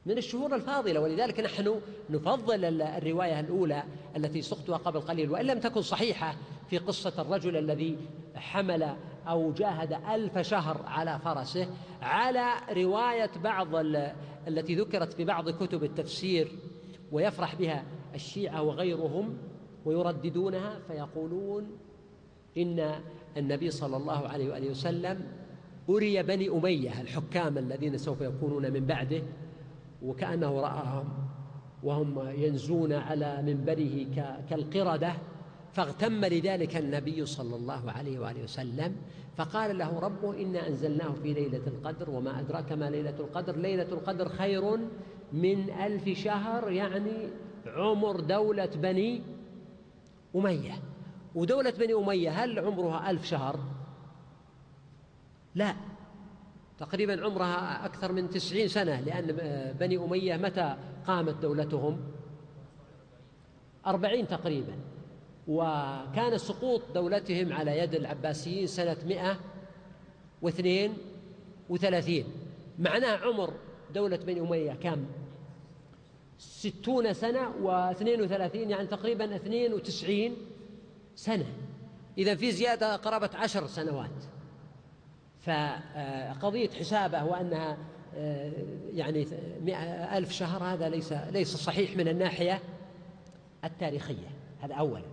[0.05, 3.83] من الشهور الفاضلة ولذلك نحن نفضل الرواية الأولى
[4.15, 6.35] التي سقتها قبل قليل وإن لم تكن صحيحة
[6.69, 7.97] في قصة الرجل الذي
[8.35, 8.95] حمل
[9.27, 11.67] أو جاهد ألف شهر على فرسه
[12.01, 13.67] على رواية بعض
[14.47, 16.51] التي ذكرت في بعض كتب التفسير
[17.11, 17.83] ويفرح بها
[18.15, 19.37] الشيعة وغيرهم
[19.85, 21.77] ويرددونها فيقولون
[22.57, 23.01] إن
[23.37, 25.25] النبي صلى الله عليه وآله وسلم
[25.89, 29.21] أري بني أمية الحكام الذين سوف يكونون من بعده
[30.03, 31.05] وكأنه رآهم
[31.83, 34.05] وهم ينزون على منبره
[34.49, 35.13] كالقردة
[35.73, 38.95] فاغتم لذلك النبي صلى الله عليه وآله وسلم
[39.37, 44.29] فقال له ربه إنا أنزلناه في ليلة القدر وما أدراك ما ليلة القدر ليلة القدر
[44.29, 44.77] خير
[45.33, 47.29] من ألف شهر يعني
[47.65, 49.21] عمر دولة بني
[50.35, 50.73] أمية.
[51.35, 53.59] ودولة بني أمية هل عمرها ألف شهر؟
[55.55, 55.75] لا
[56.77, 59.27] تقريبا عمرها أكثر من تسعين سنة لأن
[59.79, 60.75] بني أمية متى
[61.07, 61.99] قامت دولتهم؟
[63.87, 64.75] أربعين تقريبا
[65.47, 69.39] وكان سقوط دولتهم على يد العباسيين سنة مئة
[70.41, 70.97] واثنين
[71.69, 72.25] وثلاثين
[72.79, 73.53] معناه عمر
[73.93, 75.05] دولة بني أمية كم؟
[76.37, 80.35] ستون سنة واثنين وثلاثين يعني تقريبا اثنين وتسعين
[81.15, 81.45] سنة.
[82.17, 84.23] إذا في زيادة قرابة عشر سنوات.
[85.41, 87.77] فقضية حسابه وأنها
[88.15, 88.51] آه،
[88.93, 89.27] يعني
[90.17, 92.59] ألف شهر هذا ليس ليس صحيح من الناحية
[93.63, 94.27] التاريخية.
[94.61, 95.03] هذا أولا.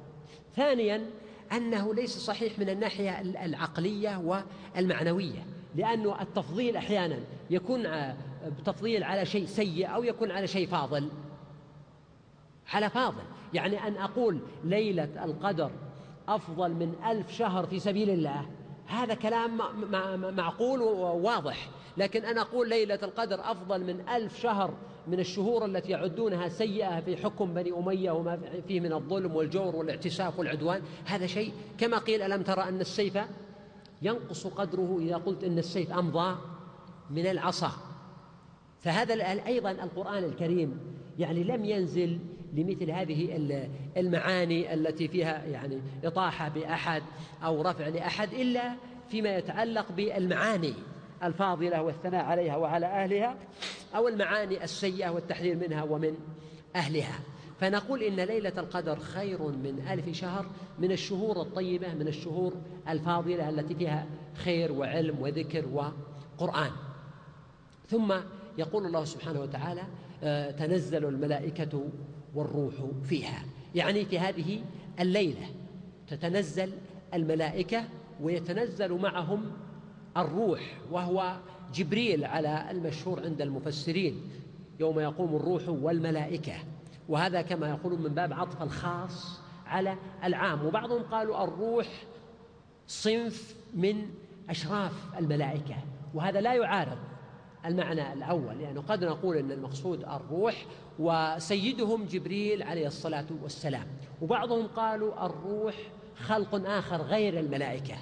[0.57, 1.07] ثانيا
[1.53, 4.43] أنه ليس صحيح من الناحية العقلية
[4.77, 5.47] والمعنوية.
[5.75, 7.19] لأنه التفضيل أحيانا
[7.51, 7.87] يكون
[8.59, 11.09] بتفضيل على شيء سيء أو يكون على شيء فاضل.
[12.73, 13.23] على فاضل.
[13.55, 15.71] يعني أن أقول ليلة القدر
[16.35, 18.47] أفضل من ألف شهر في سبيل الله.
[18.87, 19.59] هذا كلام
[20.37, 21.71] معقول وواضح.
[21.97, 24.75] لكن أنا أقول ليلة القدر أفضل من ألف شهر
[25.07, 28.39] من الشهور التي يعدونها سيئة في حكم بني أمية وما
[28.69, 30.83] فيه من الظلم والجور والاعتساف والعدوان.
[31.05, 33.19] هذا شيء كما قيل ألم ترى أن السيف
[34.03, 36.37] ينقص قدره إذا قلت أن السيف أمضى
[37.11, 37.71] من العصا؟
[38.81, 39.15] فهذا
[39.47, 40.79] أيضا القرآن الكريم
[41.19, 42.19] يعني لم ينزل
[42.53, 43.37] لمثل هذه
[43.97, 47.03] المعاني التي فيها يعني إطاحة بأحد
[47.45, 48.77] أو رفع لأحد إلا
[49.09, 50.75] فيما يتعلق بالمعاني
[51.23, 53.37] الفاضلة والثناء عليها وعلى أهلها
[53.95, 56.15] أو المعاني السيئة والتحذير منها ومن
[56.77, 57.21] أهلها.
[57.61, 60.47] فنقول إن ليلة القدر خير من ألف شهر
[60.79, 62.55] من الشهور الطيبة من الشهور
[62.89, 66.71] الفاضلة التي فيها خير وعلم وذكر وقرآن.
[67.89, 68.15] ثم
[68.59, 69.83] يقول الله سبحانه وتعالى
[70.23, 71.89] آه، تنزل الملائكة
[72.35, 73.43] والروح فيها.
[73.75, 74.61] يعني في هذه
[75.01, 75.47] الليلة
[76.09, 76.73] تتنزل
[77.15, 77.85] الملائكة
[78.21, 79.53] ويتنزل معهم
[80.17, 81.37] الروح وهو
[81.75, 84.21] جبريل على المشهور عند المفسرين
[84.81, 86.55] يوم يقوم الروح والملائكة.
[87.09, 90.67] وهذا كما يقولون من باب عطف الخاص على العام.
[90.67, 91.87] وبعضهم قالوا الروح
[92.87, 94.11] صنف من
[94.51, 95.77] أشراف الملائكة
[96.15, 96.99] وهذا لا يعارض
[97.67, 100.67] المعنى الأول لأنه يعني قد نقول أن المقصود الروح
[101.01, 103.87] وسيدهم جبريل عليه الصلاة والسلام.
[104.23, 105.75] وبعضهم قالوا الروح
[106.17, 107.95] خلق آخر غير الملائكة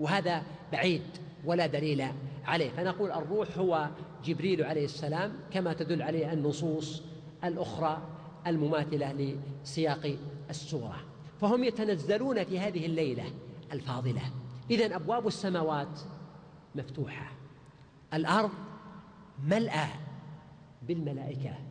[0.00, 1.02] وهذا بعيد
[1.44, 2.06] ولا دليل
[2.44, 2.70] عليه.
[2.70, 3.88] فنقول الروح هو
[4.24, 7.02] جبريل عليه السلام كما تدل عليه النصوص
[7.44, 8.02] الأخرى
[8.46, 10.16] المماثلة لسياق
[10.50, 10.96] السورة.
[11.40, 13.24] فهم يتنزلون في هذه الليلة
[13.72, 14.22] الفاضلة.
[14.70, 16.00] إذن أبواب السماوات
[16.74, 17.32] مفتوحة.
[18.14, 18.50] الأرض
[19.44, 19.88] ملأى
[20.82, 21.69] بالملائكة.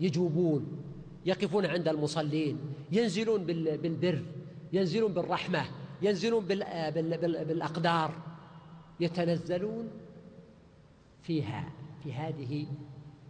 [0.00, 0.82] يجوبون
[1.26, 2.58] يقفون عند المصلين
[2.92, 4.22] ينزلون بالبر
[4.72, 5.64] ينزلون بالرحمة
[6.02, 8.14] ينزلون بالأقدار
[9.00, 9.88] يتنزلون
[11.22, 12.66] فيها في هذه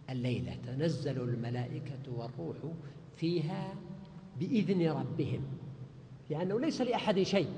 [0.09, 0.57] الليلة.
[0.65, 2.73] تنزل الملائكة والروح
[3.15, 3.73] فيها
[4.39, 5.41] بإذن ربهم
[6.29, 7.49] لأنه ليس لأحد شيء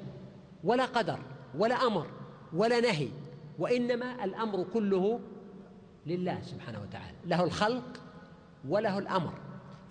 [0.64, 1.20] ولا قدر
[1.58, 2.08] ولا أمر
[2.54, 3.08] ولا نهي
[3.60, 5.20] وإنما الأمر كله
[6.06, 7.18] لله سبحانه وتعالى.
[7.26, 8.03] له الخلق
[8.70, 9.34] وله الأمر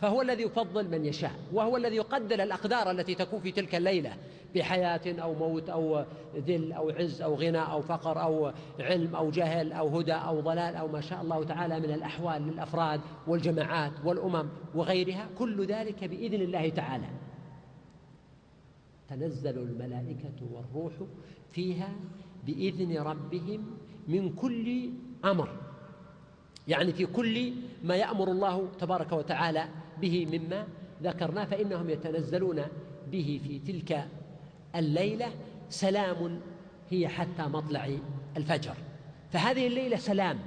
[0.01, 4.17] فهو الذي يفضل من يشاء وهو الذي يقدر الأقدار التي تكون في تلك الليلة
[4.55, 6.05] بحياة أو موت أو
[6.37, 10.77] ذل أو عز أو غنى أو فقر أو علم أو جهل أو هدى أو ضلال
[10.77, 16.69] أو ما شاء الله تعالى من الأحوال للأفراد والجماعات والأمم وغيرها كل ذلك بإذن الله
[16.69, 17.09] تعالى.
[19.09, 20.93] تنزل الملائكة والروح
[21.53, 21.89] فيها
[22.47, 23.67] بإذن ربهم
[24.09, 24.91] من كل
[25.25, 25.49] أمر.
[26.69, 27.53] يعني في كل
[27.85, 29.69] ما يأمر الله تبارك وتعالى
[30.01, 30.67] به مما
[31.03, 32.63] ذكرناه فإنهم يتنزلون
[33.11, 34.09] به في تلك
[34.77, 35.33] الليلة.
[35.69, 36.41] سلام
[36.91, 37.91] هي حتى مطلع
[38.37, 38.75] الفجر.
[39.31, 40.39] فهذه الليلة سلام.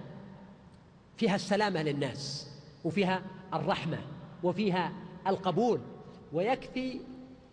[1.17, 2.51] فيها السلامة للناس
[2.83, 3.21] وفيها
[3.53, 3.97] الرحمة
[4.43, 4.91] وفيها
[5.27, 5.79] القبول
[6.33, 6.99] ويكفي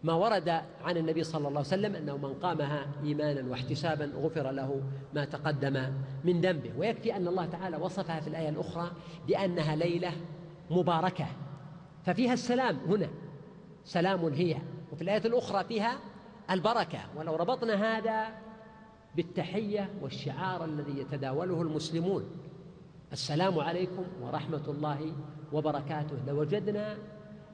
[0.04, 0.48] ما ورد
[0.84, 4.82] عن النبي صلى الله عليه وسلم أنه من قامها إيمانا واحتسابا غفر له
[5.14, 5.92] ما تقدم
[6.24, 6.70] من ذنبه.
[6.78, 8.90] ويكفي أن الله تعالى وصفها في الآية الأخرى
[9.28, 10.12] بأنها ليلة
[10.70, 11.26] مباركة
[12.04, 13.08] ففيها السلام هنا.
[13.84, 14.56] سلام هي.
[14.92, 15.98] وفي الآية الأخرى فيها
[16.50, 16.98] البركة.
[17.16, 18.26] ولو ربطنا هذا
[19.16, 22.24] بالتحية والشعار الذي يتداوله المسلمون
[23.12, 25.12] السلام عليكم ورحمة الله
[25.52, 26.16] وبركاته.
[26.26, 26.96] لوجدنا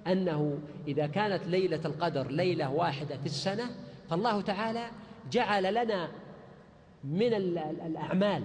[0.07, 0.59] أنه
[0.89, 3.71] إذا كانت ليلة القدر ليلة واحدة في السنة
[4.11, 4.91] فالله تعالى
[5.31, 6.09] جعل لنا
[7.05, 7.35] من
[7.87, 8.45] الأعمال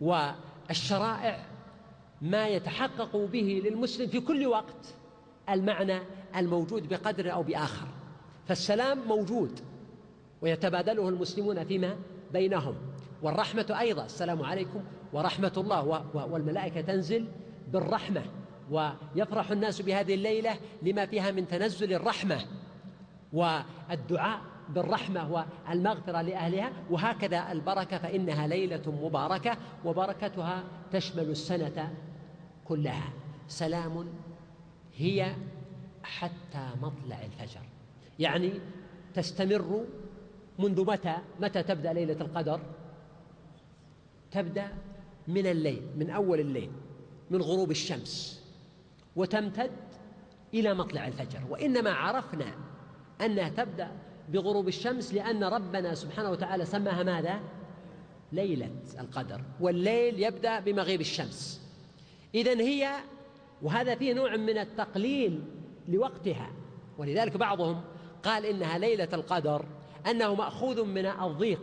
[0.00, 1.38] والشرائع
[2.22, 4.94] ما يتحقق به للمسلم في كل وقت
[5.48, 5.98] المعنى
[6.36, 7.86] الموجود بقدر أو بآخر.
[8.46, 9.60] فالسلام موجود
[10.42, 11.96] ويتبادله المسلمون فيما
[12.32, 12.74] بينهم.
[13.22, 17.28] والرحمة أيضا السلام عليكم ورحمة الله والملائكة تنزل
[17.72, 18.22] بالرحمة.
[18.70, 22.40] ويفرح الناس بهذه الليلة لما فيها من تنزل الرحمة
[23.32, 31.94] والدعاء بالرحمة والمغفرة لأهلها وهكذا البركة فإنها ليلة مباركة وبركتها تشمل السنة
[32.64, 33.12] كلها.
[33.48, 34.06] سلام
[34.96, 35.34] هي
[36.02, 37.60] حتى مطلع الفجر.
[38.18, 38.52] يعني
[39.14, 39.84] تستمر
[40.58, 42.60] منذ متى؟ متى تبدأ ليلة القدر؟
[44.30, 44.68] تبدأ
[45.28, 46.70] من الليل من أول الليل
[47.30, 48.37] من غروب الشمس.
[49.18, 49.70] وتمتد
[50.54, 51.40] إلى مطلع الفجر.
[51.50, 52.54] وإنما عرفنا
[53.20, 53.88] أنها تبدأ
[54.28, 57.40] بغروب الشمس لأن ربنا سبحانه وتعالى سماها ماذا؟
[58.32, 59.40] ليلة القدر.
[59.60, 61.68] والليل يبدأ بمغيب الشمس.
[62.34, 62.90] إذن هي
[63.62, 65.42] وهذا فيه نوع من التقليل
[65.88, 66.50] لوقتها.
[66.98, 67.80] ولذلك بعضهم
[68.22, 69.64] قال إنها ليلة القدر
[70.10, 71.60] أنه مأخوذ من الضيق.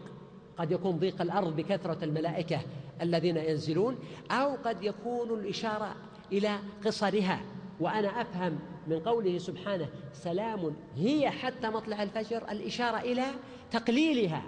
[0.57, 2.61] قد يكون ضيق الأرض بكثرة الملائكة
[3.01, 3.97] الذين ينزلون
[4.31, 5.95] أو قد يكون الإشارة
[6.31, 7.41] إلى قصرها.
[7.79, 13.25] وأنا أفهم من قوله سبحانه سلام هي حتى مطلع الفجر الإشارة إلى
[13.71, 14.43] تقليلها.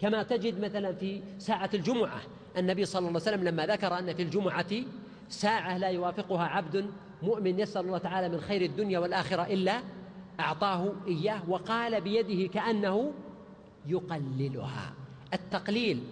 [0.00, 2.20] كما تجد مثلا في ساعة الجمعة
[2.58, 4.72] النبي صلى الله عليه وسلم لما ذكر أن في الجمعة
[5.28, 6.90] ساعة لا يوافقها عبد
[7.22, 9.80] مؤمن يسأل الله تعالى من خير الدنيا والآخرة إلا
[10.40, 13.12] أعطاه إياه وقال بيده كأنه
[13.86, 14.92] يقللها.
[15.34, 16.02] التقليل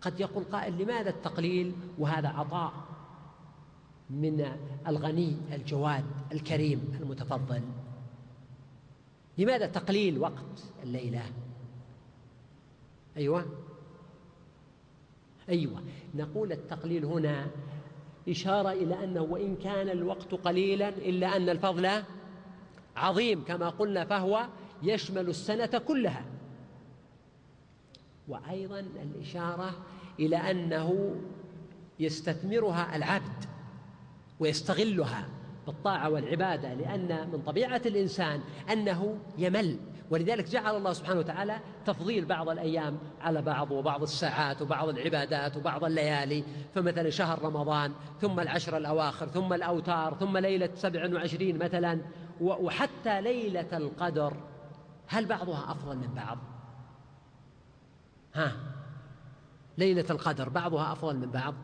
[0.00, 2.72] قد يقول قائل لماذا التقليل؟ وهذا عطاء.
[4.10, 4.46] من
[4.86, 7.62] الغني الجواد الكريم المتفضل.
[9.38, 11.22] لماذا تقليل وقت الليلة؟
[13.16, 13.46] أيوه.
[15.48, 15.82] أيوه.
[16.14, 17.46] نقول التقليل هنا
[18.28, 22.02] إشارة إلى أنه وإن كان الوقت قليلا إلا أن الفضل
[22.96, 24.46] عظيم كما قلنا فهو
[24.82, 26.24] يشمل السنة كلها.
[28.28, 29.70] وأيضا الإشارة
[30.20, 31.16] إلى أنه
[32.00, 33.57] يستثمرها العبد.
[34.40, 35.28] ويستغلها
[35.66, 38.40] بالطاعة والعبادة لأن من طبيعة الإنسان
[38.72, 39.78] أنه يمل.
[40.10, 45.84] ولذلك جعل الله سبحانه وتعالى تفضيل بعض الأيام على بعض وبعض الساعات وبعض العبادات وبعض
[45.84, 46.44] الليالي.
[46.74, 52.00] فمثلا شهر رمضان ثم العشر الأواخر ثم الأوتار ثم ليلة سبع وعشرين مثلا.
[52.40, 54.36] وحتى ليلة القدر
[55.08, 56.38] هل بعضها أفضل من بعض؟
[58.34, 58.52] ها؟
[59.78, 61.54] ليلة القدر بعضها أفضل من بعض؟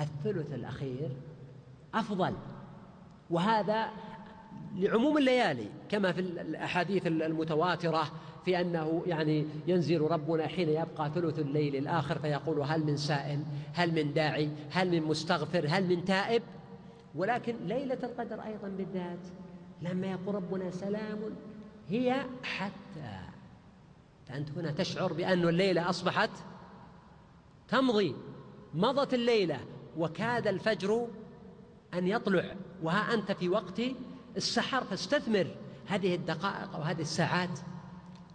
[0.00, 1.10] الثلث الأخير
[1.98, 2.34] أفضل.
[3.30, 3.88] وهذا
[4.74, 8.10] لعموم الليالي كما في الأحاديث المتواترة
[8.44, 13.42] في أنه يعني ينزل ربنا حين يبقى ثلث الليل الآخر فيقول هل من سائل
[13.74, 16.42] هل من داعي هل من مستغفر هل من تائب؟
[17.14, 19.18] ولكن ليلة القدر أيضا بالذات
[19.82, 21.18] لما يقول ربنا سلام
[21.88, 23.18] هي حتى
[24.28, 26.30] فانت هنا تشعر بأن الليلة أصبحت
[27.68, 28.14] تمضي.
[28.74, 29.60] مضت الليلة
[29.98, 31.08] وكاد الفجر
[31.94, 33.80] أن يطلع وها أنت في وقت
[34.36, 35.46] السحر فاستثمر
[35.86, 37.58] هذه الدقائق أو هذه الساعات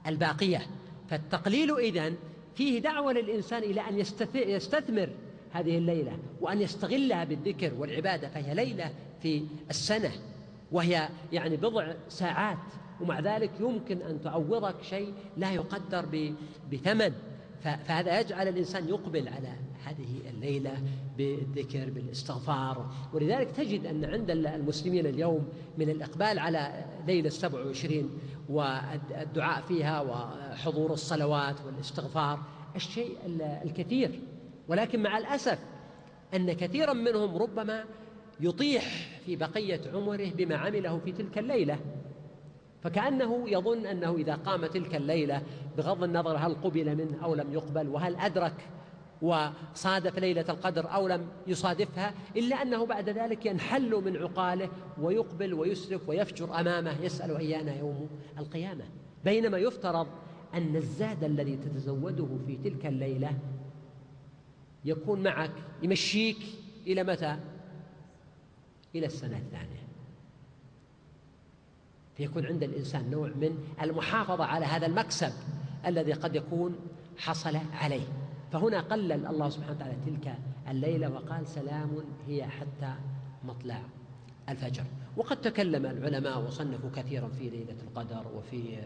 [0.07, 0.67] الباقية.
[1.09, 2.15] فالتقليل إذن
[2.55, 3.99] فيه دعوة للإنسان إلى أن
[4.35, 5.09] يستثمر
[5.51, 10.11] هذه الليلة وأن يستغلها بالذكر والعبادة فهي ليلة في السنة
[10.71, 12.57] وهي يعني بضع ساعات
[13.01, 16.05] ومع ذلك يمكن أن تعوضك شيء لا يقدر
[16.71, 17.13] بثمن.
[17.63, 20.77] فهذا يجعل الإنسان يقبل على هذه الليلة
[21.17, 22.91] بالذكر بالاستغفار.
[23.13, 25.47] ولذلك تجد أن عند المسلمين اليوم
[25.78, 28.10] من الإقبال على ليلة السبع وعشرين
[28.49, 32.39] والدعاء فيها وحضور الصلوات والاستغفار
[32.76, 33.17] الشيء
[33.65, 34.19] الكثير.
[34.67, 35.60] ولكن مع الأسف
[36.36, 37.84] أن كثيرا منهم ربما
[38.39, 38.84] يطيح
[39.26, 41.80] في بقية عمره بما عمله في تلك الليلة.
[42.84, 45.41] فكأنه يظن أنه إذا قام تلك الليلة
[45.78, 48.56] بغض النظر هل قبل منه أو لم يقبل وهل أدرك
[49.23, 54.69] وصادف ليلة القدر أو لم يصادفها إلا أنه بعد ذلك ينحل من عقاله
[55.01, 58.83] ويقبل ويسرف ويفجر أمامه يسأل أيان يوم القيامة.
[59.25, 60.07] بينما يفترض
[60.53, 63.39] أن الزاد الذي تتزوده في تلك الليلة
[64.86, 65.51] يكون معك
[65.83, 66.38] يمشيك
[66.88, 67.38] إلى متى؟
[68.95, 69.83] إلى السنة الثانية.
[72.17, 75.33] فيكون عند الإنسان نوع من المحافظة على هذا المكسب
[75.86, 76.75] الذي قد يكون
[77.17, 78.22] حصل عليه.
[78.53, 80.35] فهنا قلل الله سبحانه وتعالى تلك
[80.69, 81.89] الليلة وقال سلام
[82.27, 82.93] هي حتى
[83.43, 83.81] مطلع
[84.49, 84.83] الفجر.
[85.17, 88.77] وقد تكلم العلماء وصنفوا كثيرا في ليلة القدر وفي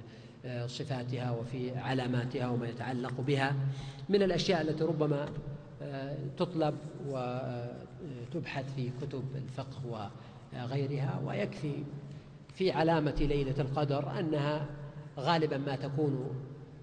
[0.46, 3.56] آه، صفاتها وفي علاماتها وما يتعلق بها
[4.10, 5.30] من الأشياء التي ربما
[5.82, 6.76] آه، تطلب
[7.08, 10.12] وتبحث في كتب الفقه
[10.54, 11.84] وغيرها ويكفي
[12.54, 14.66] في علامة ليلة القدر أنها
[15.20, 16.30] غالبا ما تكون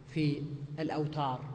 [0.08, 0.42] في
[0.78, 1.54] الأوتار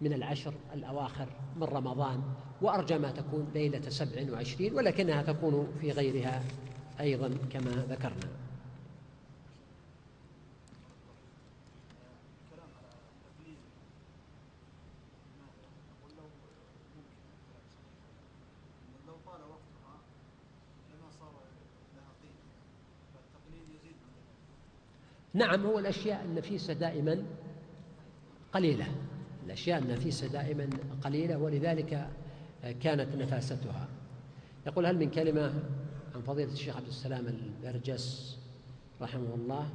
[0.00, 2.22] من العشر الأواخر من رمضان
[2.62, 6.42] وأرجى ما تكون ليلة سبع وعشرين ولكنها تكون في غيرها
[7.00, 8.30] أيضا كما ذكرنا.
[25.34, 27.24] نعم هو الأشياء النفيسة دائما
[28.52, 28.86] قليلة.
[29.46, 30.68] الأشياء النفيسة دائما
[31.04, 32.08] قليلة ولذلك
[32.80, 33.88] كانت نفاستها.
[34.66, 35.52] يقول هل من كلمة
[36.14, 38.36] عن فضيلة الشيخ عبد السلام البرجس
[39.00, 39.68] رحمه الله؟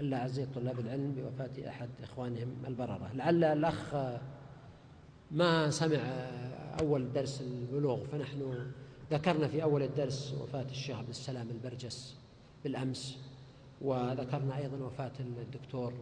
[0.00, 3.94] هل أعزي طلاب العلم بوفاة أحد إخوانهم البررة؟ لعل الأخ
[5.30, 5.98] ما سمع
[6.80, 8.70] أول درس البلوغ فنحن
[9.10, 12.16] ذكرنا في أول الدرس وفاة الشيخ عبد السلام البرجس
[12.64, 13.18] بالأمس
[13.80, 15.92] وذكرنا أيضا وفاة الدكتور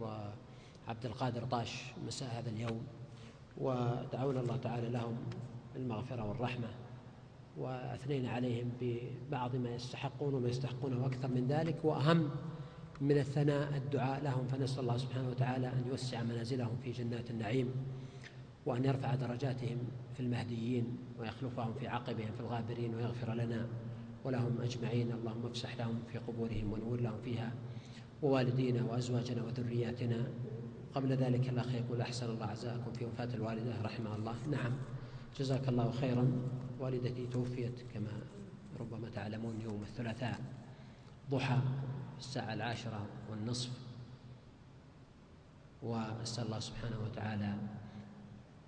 [0.87, 2.81] عبد القادر طاش مساء هذا اليوم.
[3.57, 5.17] ودعونا الله تعالى لهم
[5.73, 6.67] بالمغفرة والرحمة.
[7.57, 11.85] وأثنينا عليهم ببعض ما يستحقون وما يستحقونه أكثر من ذلك.
[11.85, 12.29] وأهم
[13.01, 14.47] من الثناء الدعاء لهم.
[14.47, 17.71] فنسأل الله سبحانه وتعالى أن يوسع منازلهم في جنات النعيم
[18.65, 19.77] وأن يرفع درجاتهم
[20.13, 23.67] في المهديين ويخلفهم في عقبهم في الغابرين ويغفر لنا
[24.23, 25.11] ولهم أجمعين.
[25.11, 27.51] اللهم افسح لهم في قبورهم ونور لهم فيها
[28.23, 30.27] ووالدينا وأزواجنا وذرياتنا
[30.95, 34.35] قبل ذلك الأخ يقول أحسن الله عزاءكم في وفاة الوالدة رحمها الله.
[34.51, 34.71] نعم
[35.39, 36.31] جزاك الله خيرا.
[36.79, 38.21] والدتي توفيت كما
[38.79, 40.39] ربما تعلمون يوم الثلاثاء
[41.29, 41.59] ضحى
[42.17, 43.71] الساعة العاشرة والنصف.
[45.83, 47.55] وأسأل الله سبحانه وتعالى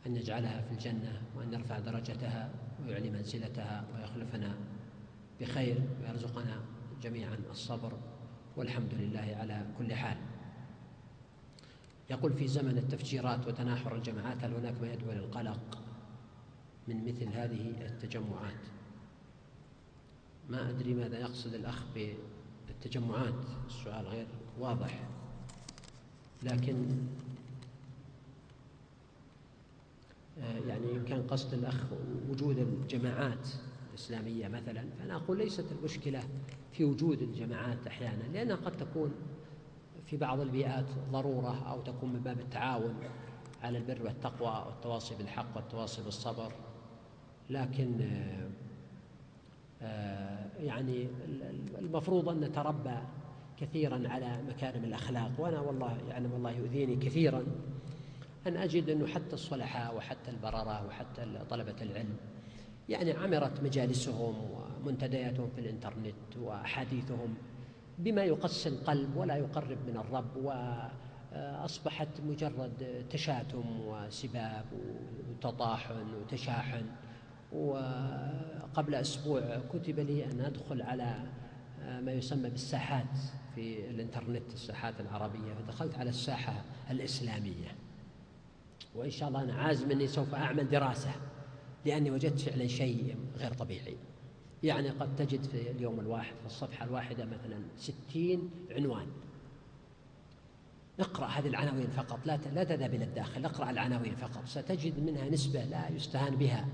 [0.07, 2.49] أن يجعلها في الجنة وأن يرفع درجتها
[2.85, 4.55] ويعلي منزلتها ويخلفنا
[5.41, 6.61] بخير ويرزقنا
[7.01, 7.93] جميعا الصبر.
[8.57, 10.17] والحمد لله على كل حال.
[12.09, 15.79] يقول في زمن التفجيرات وتناحر الجماعات هل هناك ما يدعو للقلق
[16.87, 18.61] من مثل هذه التجمعات؟
[20.49, 21.83] ما أدري ماذا يقصد الأخ
[22.67, 24.27] بالتجمعات السؤال غير
[24.59, 25.03] واضح.
[26.43, 26.85] لكن
[30.41, 31.83] آه، يعني إن كان قصد الأخ
[32.29, 33.47] وجود الجماعات
[33.89, 36.23] الإسلامية مثلا فأنا أقول ليست المشكلة
[36.73, 39.11] في وجود الجماعات أحيانا لأنها قد تكون
[40.09, 42.95] في بعض البيئات ضرورة أو تكون من باب التعاون
[43.63, 46.51] على البر والتقوى والتواصي بالحق والتواصي بالصبر.
[47.49, 48.49] لكن آه،
[49.81, 51.07] آه، يعني
[51.79, 52.95] المفروض أن نتربى
[53.57, 55.31] كثيرا على مكارم الأخلاق.
[55.37, 57.43] وأنا والله يعلم الله يؤذيني كثيرا
[58.47, 62.17] أن أجد أنه حتى الصلحاء وحتى البررة وحتى طلبة العلم
[62.89, 67.35] يعني عمرت مجالسهم ومنتدياتهم في الإنترنت وأحاديثهم
[67.99, 70.35] بما يقسي القلب ولا يقرب من الرب
[71.33, 74.65] وأصبحت مجرد تشاتم وسباب
[75.29, 76.85] وتطاحن وتشاحن.
[77.51, 81.15] وقبل أسبوع كتب لي أن أدخل على
[82.01, 83.17] ما يسمى بالساحات
[83.55, 85.53] في الإنترنت الساحات العربية.
[85.53, 87.75] فدخلت على الساحة الإسلامية.
[88.95, 91.11] وإن شاء الله أنا عازم أني سوف أعمل دراسة
[91.85, 93.97] لأني وجدت فعلا شيء غير طبيعي.
[94.63, 99.07] يعني قد تجد في اليوم الواحد في الصفحة الواحدة مثلا ستين عنوان.
[100.99, 104.45] اقرأ هذه العناوين فقط لا لا تذهب إلى الداخل اقرأ العناوين فقط.
[104.45, 106.65] ستجد منها نسبة لا يستهان بها.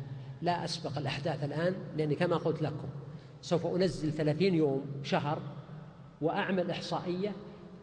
[0.41, 2.87] لا أسبق الأحداث الآن لأني كما قلت لكم
[3.41, 5.41] سوف أنزل ثلاثين يوم شهر
[6.21, 7.35] وأعمل إحصائية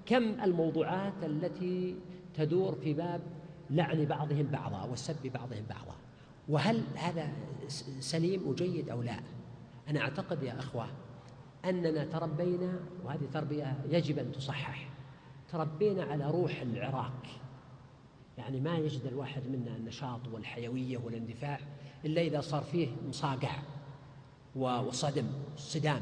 [0.07, 1.97] كم الموضوعات التي
[2.35, 3.21] تدور في باب
[3.71, 5.97] لعن بعضهم بعضا وسب بعضهم بعضا.
[6.49, 7.33] وهل هذا
[8.01, 9.21] سليم وجيد أو لا؟
[9.89, 10.87] أنا أعتقد يا أخوة
[11.65, 14.89] أننا تربينا وهذه تربية يجب أن تصحح
[15.53, 17.27] تربينا على روح العراك
[18.39, 21.61] يعني ما يجد الواحد منا النشاط والحيوية والاندفاع
[22.05, 23.57] إلا إذا صار فيه مصاقع
[24.57, 25.27] وصدم
[25.57, 26.01] صدام.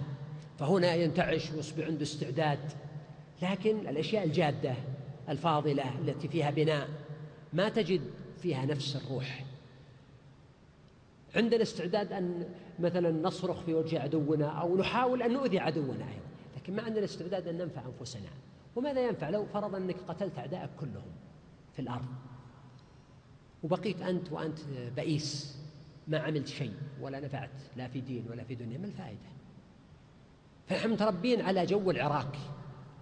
[0.58, 2.58] فهنا ينتعش ويصبح عنده استعداد.
[3.42, 4.74] لكن الأشياء الجادة
[5.28, 6.88] الفاضلة التي فيها بناء
[7.52, 8.00] ما تجد
[8.42, 9.44] فيها نفس الروح.
[11.36, 16.26] عندنا استعداد أن مثلا نصرخ في وجه عدونا أو نحاول أن نؤذي عدونا أيضا.
[16.56, 18.30] لكن ما عندنا استعداد أن ننفع أنفسنا.
[18.76, 21.12] وماذا ينفع لو فرض أنك قتلت أعدائك كلهم
[21.72, 22.08] في الأرض؟
[23.62, 24.58] وبقيت أنت وأنت
[24.96, 25.58] بئيس
[26.08, 29.30] ما عملت شيء ولا نفعت لا في دين ولا في دنيا ما الفائدة؟
[30.66, 32.36] فنحن متربين على جو العراك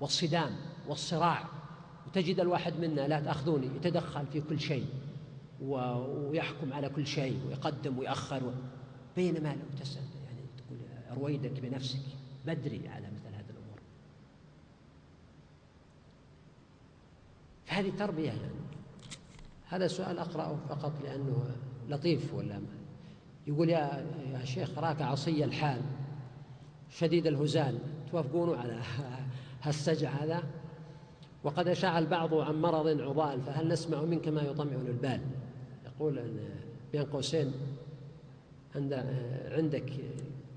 [0.00, 0.56] والصدام
[0.88, 1.44] والصراع.
[2.06, 4.86] وتجد الواحد منا لا تأخذوني يتدخل في كل شيء.
[5.62, 8.54] ويحكم على كل شيء ويقدم ويأخر
[9.16, 10.78] بينما لو تسأل يعني تقول
[11.22, 12.02] رويدك بنفسك
[12.46, 13.80] بدري على مثل هذه الأمور.
[17.66, 18.58] فهذه تربية يعني.
[19.68, 21.56] هذا سؤال أقرأه فقط لأنه
[21.88, 22.78] لطيف ولا ما؟
[23.46, 25.80] يقول يا يا شيخ راك عصي الحال
[26.90, 27.78] شديد الهزال.
[28.10, 28.80] توافقون على
[29.62, 30.42] هالسجع هذا؟
[31.44, 35.20] وقد أشاع البعض عن مرض عضال فهل نسمع منك ما يطمئن البال؟
[35.98, 36.50] يقول أن
[36.92, 37.52] بين قوسين
[38.76, 38.92] عند
[39.50, 39.92] عندك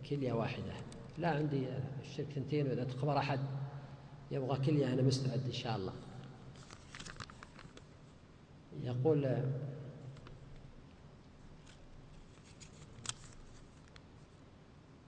[0.10, 0.74] كلية واحدة.
[1.18, 1.66] لا عندي
[2.02, 3.40] الشرك ثنتين وإذا تخبر أحد.
[4.32, 5.94] يبغى كلية أنا مستعد إن شاء الله.
[8.84, 9.38] يقول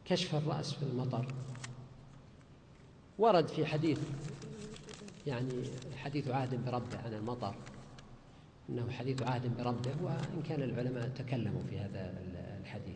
[0.06, 1.26] كشف الرأس في المطر.
[3.20, 4.00] ورد في حديث
[5.28, 5.64] يعني
[5.98, 7.56] حديث عهد بربه عن المطر.
[8.70, 12.14] إنه حديث عهد بربه وإن كان العلماء تكلموا في هذا
[12.62, 12.96] الحديث.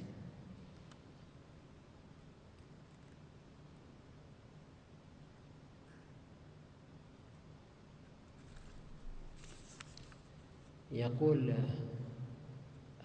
[10.91, 11.53] يقول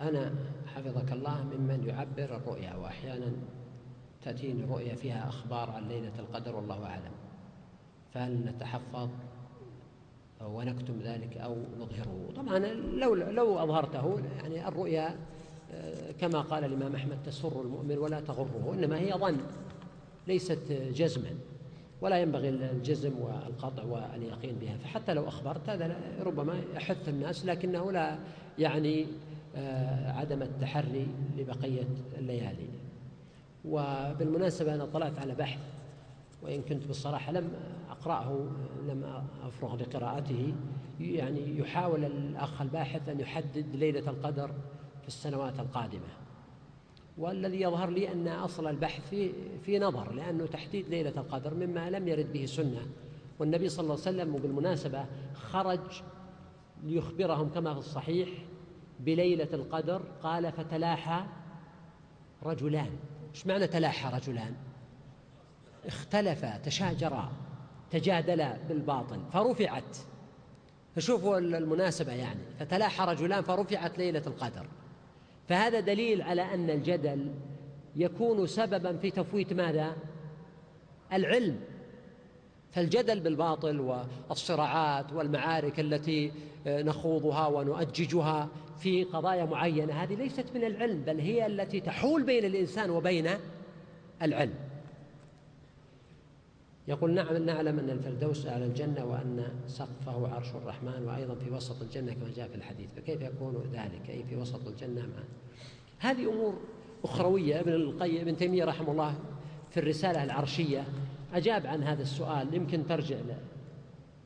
[0.00, 0.34] أنا
[0.66, 3.32] حفظك الله ممن يعبر الرؤيا وأحيانا
[4.22, 7.12] تأتيني رؤيا فيها أخبار عن ليلة القدر والله أعلم.
[8.14, 9.08] فهل نتحفظ
[10.46, 12.28] ونكتم ذلك أو نظهره.
[12.36, 15.16] طبعا لو, لو أظهرته يعني الرؤيا
[15.72, 19.36] آه، كما قال الإمام أحمد تسر المؤمن ولا تغره إنما هي ظن
[20.26, 21.30] ليست جزما
[22.00, 24.76] ولا ينبغي الجزم والقطع واليقين بها.
[24.76, 28.18] فحتى لو أخبرت هذا ربما يحث الناس لكنه لا
[28.58, 29.06] يعني
[29.56, 31.06] آه، عدم التحري
[31.38, 31.88] لبقية
[32.18, 32.68] الليالي.
[33.64, 35.60] وبالمناسبة أنا طلعت على بحث
[36.42, 37.50] وإن كنت بالصراحة لم
[38.02, 38.46] أقرأه
[38.88, 40.54] لم أفرغ لقراءته.
[41.00, 44.50] يعني يحاول الأخ الباحث أن يحدد ليلة القدر
[45.02, 46.08] في السنوات القادمة.
[47.18, 52.08] والذي يظهر لي أن أصل البحث في, في نظر لأنه تحديد ليلة القدر مما لم
[52.08, 52.86] يرد به سنة.
[53.38, 56.02] والنبي صلى الله عليه وسلم وبالمناسبة خرج
[56.84, 58.28] ليخبرهم كما في الصحيح
[59.00, 61.24] بليلة القدر قال فتلاحى
[62.42, 62.90] رجلان.
[63.34, 64.54] إيش معنى تلاحى رجلان؟
[65.86, 67.32] اختلفا تشاجرا.
[67.92, 69.96] تجادلا بالباطل فرفعت.
[70.96, 72.40] فشوفوا المناسبة يعني.
[72.60, 74.66] فتلاحى رجلان فرفعت ليلة القدر.
[75.48, 77.34] فهذا دليل على أن الجدل
[77.96, 79.96] يكون سببا في تفويت ماذا؟
[81.12, 81.60] العلم.
[82.70, 86.32] فالجدل بالباطل والصراعات والمعارك التي
[86.66, 92.90] نخوضها ونؤججها في قضايا معينة هذه ليست من العلم بل هي التي تحول بين الإنسان
[92.90, 93.28] وبين
[94.22, 94.54] العلم.
[96.88, 102.12] يقول نعم نعلم أن الفردوس أعلى الجنة وأن سقفه عرش الرحمن وأيضا في وسط الجنة
[102.12, 102.90] كما جاء في الحديث.
[102.96, 105.22] فكيف يكون ذلك؟ أي في وسط الجنة مع
[105.98, 106.54] هذه أمور
[107.04, 107.60] أخروية.
[107.60, 109.14] ابن القيم ابن تيمية رحمه الله
[109.70, 110.84] في الرسالة العرشية
[111.34, 113.16] أجاب عن هذا السؤال يمكن ترجع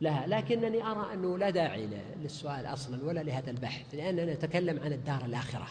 [0.00, 0.26] لها.
[0.26, 1.88] لكنني أرى أنه لا داعي
[2.22, 5.66] للسؤال أصلا ولا لهذا البحث لأننا نتكلم عن الدار الآخرة.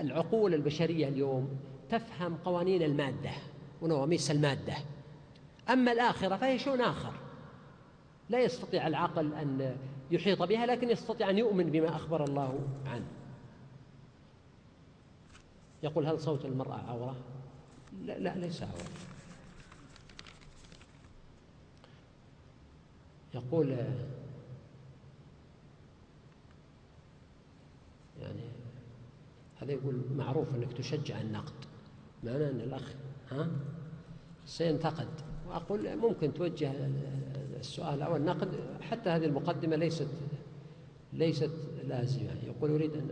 [0.00, 1.48] العقول البشرية اليوم
[1.90, 3.30] تفهم قوانين المادة.
[3.82, 4.76] ونواميس المادة.
[5.70, 7.12] أما الآخرة فهي شيء آخر.
[8.30, 9.76] لا يستطيع العقل أن
[10.10, 13.06] يحيط بها لكن يستطيع أن يؤمن بما أخبر الله عنه.
[15.82, 17.16] يقول هل صوت المرأة عورة؟
[18.04, 18.88] لا, لا ليس عورة.
[23.34, 23.70] يقول
[28.20, 28.42] يعني
[29.60, 31.64] هذا يقول معروف أنك تشجع النقد.
[32.24, 32.94] معناه أن الأخ
[33.32, 33.48] ها؟
[34.46, 35.08] سينتقد.
[35.48, 36.72] وأقول ممكن توجه
[37.60, 38.48] السؤال أو النقد
[38.80, 40.08] حتى هذه المقدمة ليست
[41.12, 41.50] ليست
[41.84, 42.30] لازمة.
[42.46, 43.08] يقول أريد أن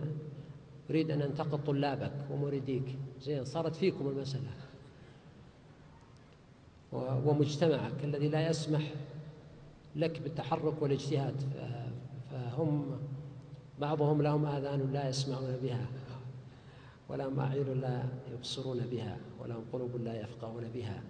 [0.90, 2.96] أريد أن أنتقد طلابك ومريديك.
[3.20, 4.50] زين صارت فيكم المسألة.
[6.92, 8.94] ومجتمعك الذي لا يسمح
[9.96, 11.34] لك بالتحرك والاجتهاد.
[12.30, 12.98] فهم
[13.80, 15.86] بعضهم لهم آذان لا يسمعون بها.
[17.10, 18.02] ولهم أعين لا
[18.32, 21.02] يبصرون بها ولهم قلوب لا يفقهون بها.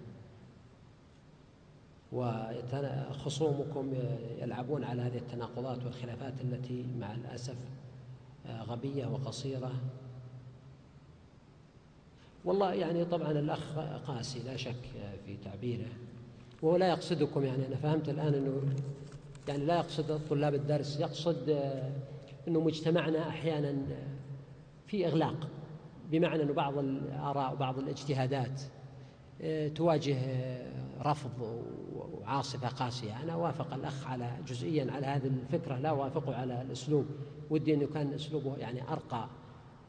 [2.11, 3.93] وخصومكم
[4.39, 7.55] يلعبون على هذه التناقضات والخلافات التي مع الأسف
[8.47, 9.71] غبية وقصيرة.
[12.45, 13.77] والله يعني طبعا الأخ
[14.07, 14.83] قاسي لا شك
[15.25, 15.89] في تعبيره
[16.61, 17.67] وهو لا يقصدكم يعني.
[17.67, 18.61] أنا فهمت الآن أنه
[19.47, 21.49] يعني لا يقصد طلاب الدرس يقصد
[22.47, 23.75] أنه مجتمعنا أحيانا
[24.87, 25.47] في إغلاق.
[26.11, 28.61] بمعنى أن بعض الآراء وبعض الاجتهادات
[29.41, 31.63] آه، تواجه آه، رفض
[31.95, 33.23] وعاصفة قاسية.
[33.23, 37.05] أنا وافق الأخ على جزئيا على هذه الفكرة لا وافقه على الأسلوب.
[37.49, 39.27] ودي أنه كان أسلوبه يعني أرقى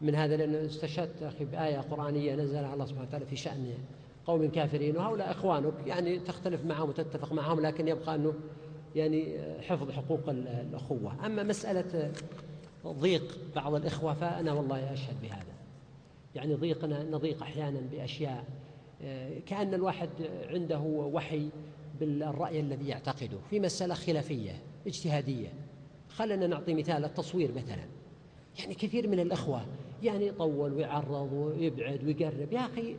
[0.01, 3.75] من هذا لأنه استشهدت أخي بآية قرآنية نزلها الله سبحانه وتعالى في شأن
[4.27, 8.35] قوم كافرين وهؤلاء إخوانك يعني تختلف معهم وتتفق معهم لكن يبقى أنه
[8.95, 11.27] يعني آه، حفظ حقوق الأخوة.
[11.27, 12.13] أما مسألة
[12.87, 15.62] ضيق بعض الإخوة فأنا والله أشهد بهذا.
[16.35, 18.45] يعني ضيقنا نضيق أحيانا بأشياء
[19.03, 20.09] آه، كأن الواحد
[20.49, 21.49] عنده وحي
[22.01, 23.39] بالرأي الذي يعتقده.
[23.51, 25.53] في مسألة خلافية اجتهادية.
[26.09, 27.85] خلنا نعطي مثال التصوير مثلا.
[28.59, 29.67] يعني كثير من الأخوة
[30.03, 32.53] يعني يطول ويعرض ويبعد ويقرب.
[32.53, 32.97] يا أخي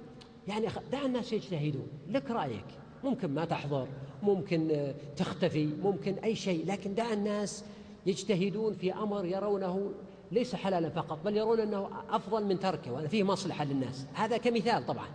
[0.47, 1.88] يعني دع الناس يجتهدون.
[2.09, 2.65] لك رأيك.
[3.03, 3.88] ممكن ما تحضر
[4.23, 6.65] ممكن آه، تختفي ممكن أي شيء.
[6.65, 7.65] لكن دع الناس
[8.05, 9.91] يجتهدون في أمر يرونه
[10.34, 14.07] ليس حلالا فقط بل يرون أنه أفضل من تركه وأن فيه مصلحة للناس.
[14.13, 15.07] هذا كمثال طبعا.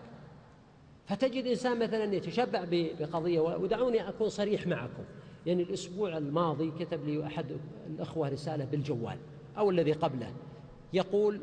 [1.07, 5.05] فتجد إنسان مثلا يتشبع بقضية ودعوني أكون صريح معكم.
[5.47, 7.47] يعني الأسبوع الماضي كتب لي أحد
[7.87, 9.17] الأخوة رسالة بالجوال
[9.59, 10.33] أو الذي قبله.
[10.93, 11.41] يقول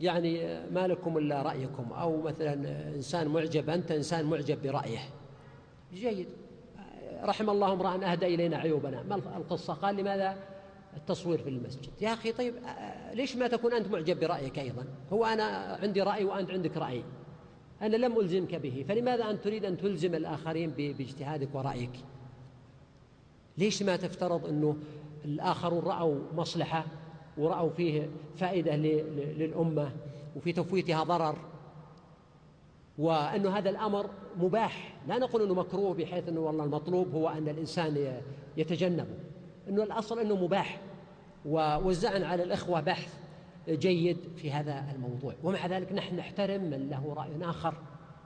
[0.00, 2.54] يعني ما لكم إلا رأيكم أو مثلا
[2.94, 5.00] إنسان معجب أنت إنسان معجب برأيه.
[5.94, 6.28] جيد.
[7.22, 9.02] رحم الله امرأ أهدى إلينا عيوبنا.
[9.02, 10.36] ما القصة؟ قال لماذا
[10.96, 11.90] التصوير في المسجد.
[12.00, 12.54] يا أخي طيب
[13.12, 15.42] ليش ما تكون أنت معجب برأيك أيضا؟ هو أنا
[15.82, 17.04] عندي رأي وأنت عندك رأي.
[17.82, 21.92] أنا لم ألزمك به فلماذا أنت تريد أن تلزم الآخرين باجتهادك ورأيك؟
[23.58, 24.76] ليش ما تفترض أنه
[25.24, 26.84] الآخرون رأوا مصلحة
[27.38, 29.92] ورأوا فيه فائدة للأمة
[30.36, 31.36] وفي تفويتها ضرر؟
[32.98, 34.96] وأن هذا الأمر مباح.
[35.08, 38.20] لا نقول أنه مكروه بحيث أنه والله المطلوب هو أن الإنسان
[38.56, 39.29] يتجنبه.
[39.68, 40.80] أنه الأصل أنه مباح.
[41.46, 43.14] ووزعنا على الإخوة بحث
[43.68, 45.34] جيد في هذا الموضوع.
[45.44, 47.74] ومع ذلك نحن نحترم من له رأي آخر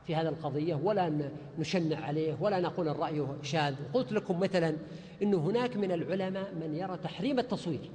[0.07, 3.74] في هذه القضية ولا نشنع عليه ولا نقول الرأي شاذ.
[3.95, 4.76] قلت لكم مثلا
[5.22, 7.91] أنه هناك من العلماء من يرى تحريم التصوير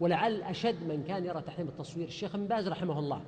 [0.00, 3.22] ولعل أشد من كان يرى تحريم التصوير الشيخ ابن باز رحمه الله.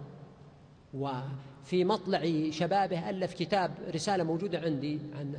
[0.95, 5.35] وفي مطلع شبابه ألف كتاب رسالة موجودة عندي عن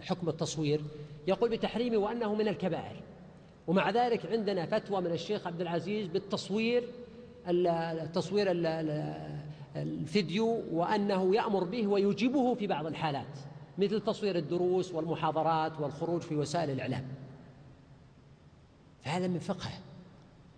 [0.00, 0.80] حكم التصوير
[1.26, 3.02] يقول بتحريمه وأنه من الكبائر.
[3.66, 6.84] ومع ذلك عندنا فتوى من الشيخ عبد العزيز بالتصوير
[7.48, 8.46] التصوير
[9.76, 13.38] الفيديو وأنه يأمر به ويجيبه في بعض الحالات
[13.78, 17.04] مثل تصوير الدروس والمحاضرات والخروج في وسائل الإعلام.
[19.02, 19.78] فهذا من فقهه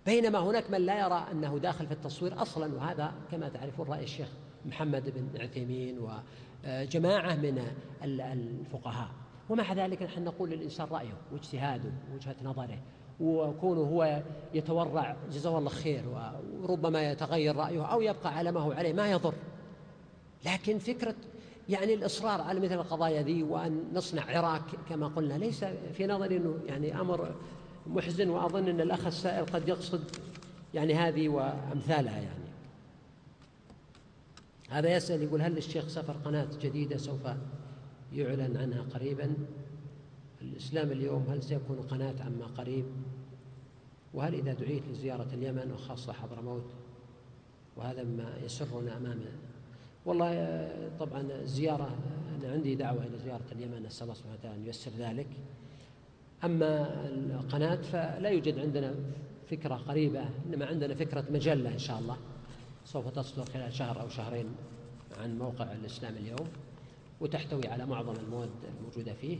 [0.06, 4.28] بينما هناك من لا يرى أنه داخل في التصوير أصلا وهذا كما تعرفون رأي الشيخ
[4.66, 7.62] محمد بن عثيمين وجماعة من
[8.02, 9.08] الفقهاء.
[9.48, 12.78] ومع ذلك نحن نقول للإنسان رأيه واجتهاده ووجهة نظره.
[13.20, 14.22] وكونه هو
[14.54, 16.04] يتورع جزاه الله خير
[16.62, 19.34] وربما يتغير رأيه أو يبقى على ما هو عليه ما يضر.
[20.46, 21.14] لكن فكرة
[21.68, 25.64] يعني الإصرار على مثل القضايا ذي وأن نصنع عراك كما قلنا ليس
[25.94, 27.34] في نظري أنه يعني أمر
[27.86, 30.04] محزن وأظن أن الأخ السائل قد يقصد
[30.74, 32.46] يعني هذه وأمثالها يعني.
[34.70, 37.20] هذا يسأل يقول هل الشيخ سفر قناة جديدة سوف
[38.12, 39.34] يعلن عنها قريبا؟
[40.52, 42.84] الإسلام اليوم هل سيكون قناة عما قريب؟
[44.14, 46.64] وهل إذا دعيت لزيارة اليمن وخاصة حضرموت
[47.76, 49.32] وهذا مما يسرنا أمامنا.
[50.06, 50.68] والله
[50.98, 51.96] طبعا الزيارة
[52.36, 55.26] أنا عندي دعوة إلى زيارة اليمن أسأل الله سبحانه وتعالى أن ييسر ذلك.
[56.44, 58.94] أما القناة فلا يوجد عندنا
[59.50, 62.16] فكرة قريبة إنما عندنا فكرة مجلة إن شاء الله.
[62.84, 64.46] سوف تصدر خلال شهر أو شهرين
[65.20, 66.48] عن موقع الإسلام اليوم
[67.20, 69.38] وتحتوي على معظم المواد الموجودة فيه.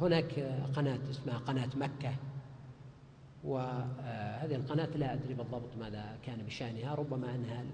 [0.00, 0.38] هناك
[0.76, 2.14] قناة اسمها قناة مكة
[3.44, 7.64] وهذه القناة لا أدري بالضبط ماذا كان بشأنها ربما أنها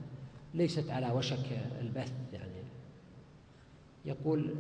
[0.55, 2.59] ليست على وشك البث يعني.
[4.05, 4.55] يقول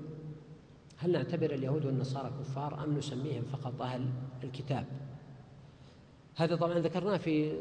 [0.96, 4.06] هل نعتبر اليهود والنصارى كفار أم نسميهم فقط أهل
[4.44, 4.84] الكتاب؟
[6.36, 7.52] هذا طبعا ذكرناه في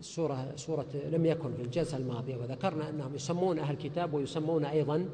[0.00, 5.08] سورة سورة لم يكن في الجلسة الماضية وذكرنا أنهم يسمون أهل الكتاب ويسمون أيضا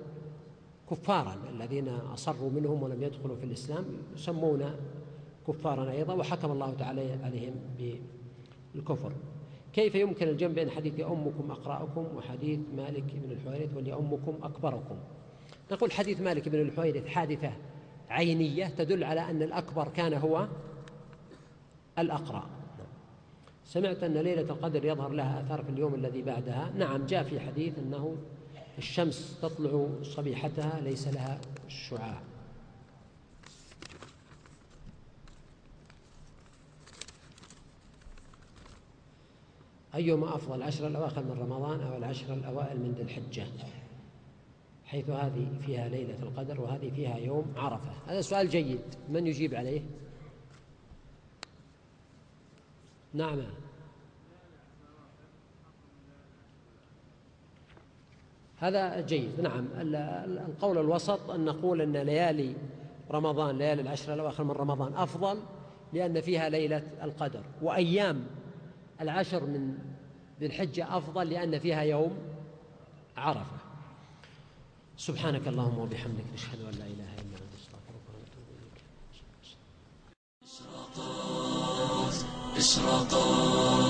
[0.92, 3.84] كفارا الذين أصروا منهم ولم يدخلوا في الإسلام
[4.14, 4.64] يسمون
[5.48, 7.54] كفارا أيضا وحكم الله تعالى عليهم
[8.74, 9.12] بالكفر.
[9.72, 14.96] كيف يمكن الجمع بين حديث أمكم أقرأكم وحديث مالك بن الحويرث وليأمكم أكبركم؟
[15.72, 17.52] نقول حديث مالك بن الحويرث حادثة
[18.10, 20.48] عينية تدل على أن الأكبر كان هو
[21.98, 22.46] الأقرأ.
[23.64, 27.78] سمعت أن ليلة القدر يظهر لها أثار في اليوم الذي بعدها؟ نعم جاء في حديث
[27.78, 28.16] أنه
[28.78, 32.20] الشمس تطلع صبيحتها ليس لها شعاع.
[39.94, 43.46] أيهما أفضل العشر الأواخر من رمضان أو العشر الأوائل من ذي الحجة
[44.84, 47.92] حيث هذه فيها ليلة القدر وهذه فيها يوم عرفة.
[48.06, 49.82] هذا سؤال جيد من يجيب عليه؟
[53.14, 53.42] نعم.
[58.62, 59.40] هذا جيد.
[59.40, 62.54] نعم القول الوسط أن نقول أن ليالي
[63.10, 65.38] رمضان ليالي العشر الأواخر من رمضان أفضل
[65.92, 68.26] لأن فيها ليلة القدر وأيام
[69.00, 69.78] العشر من
[70.40, 72.18] ذي الحجة أفضل لأن فيها يوم
[73.16, 73.56] عرفة.
[74.96, 78.84] سبحانك اللهم وبحمدك نشهد أن لا إله إلا أنت استغفرك ونتوب إليك.
[80.44, 82.14] إشراقات
[82.56, 83.81] إشراقات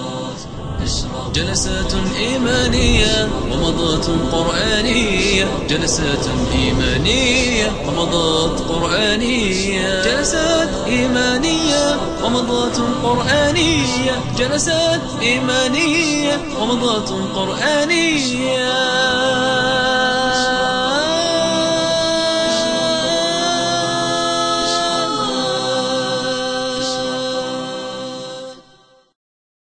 [1.35, 5.49] جلسات إيمانية ومضات قرآنية.
[5.70, 10.03] جلسات إيمانية ومضات قرآنية.
[10.03, 14.20] جلسات إيمانية ومضات قرآنية.
[14.39, 18.72] جلسات إيمانية ومضات قرآنية.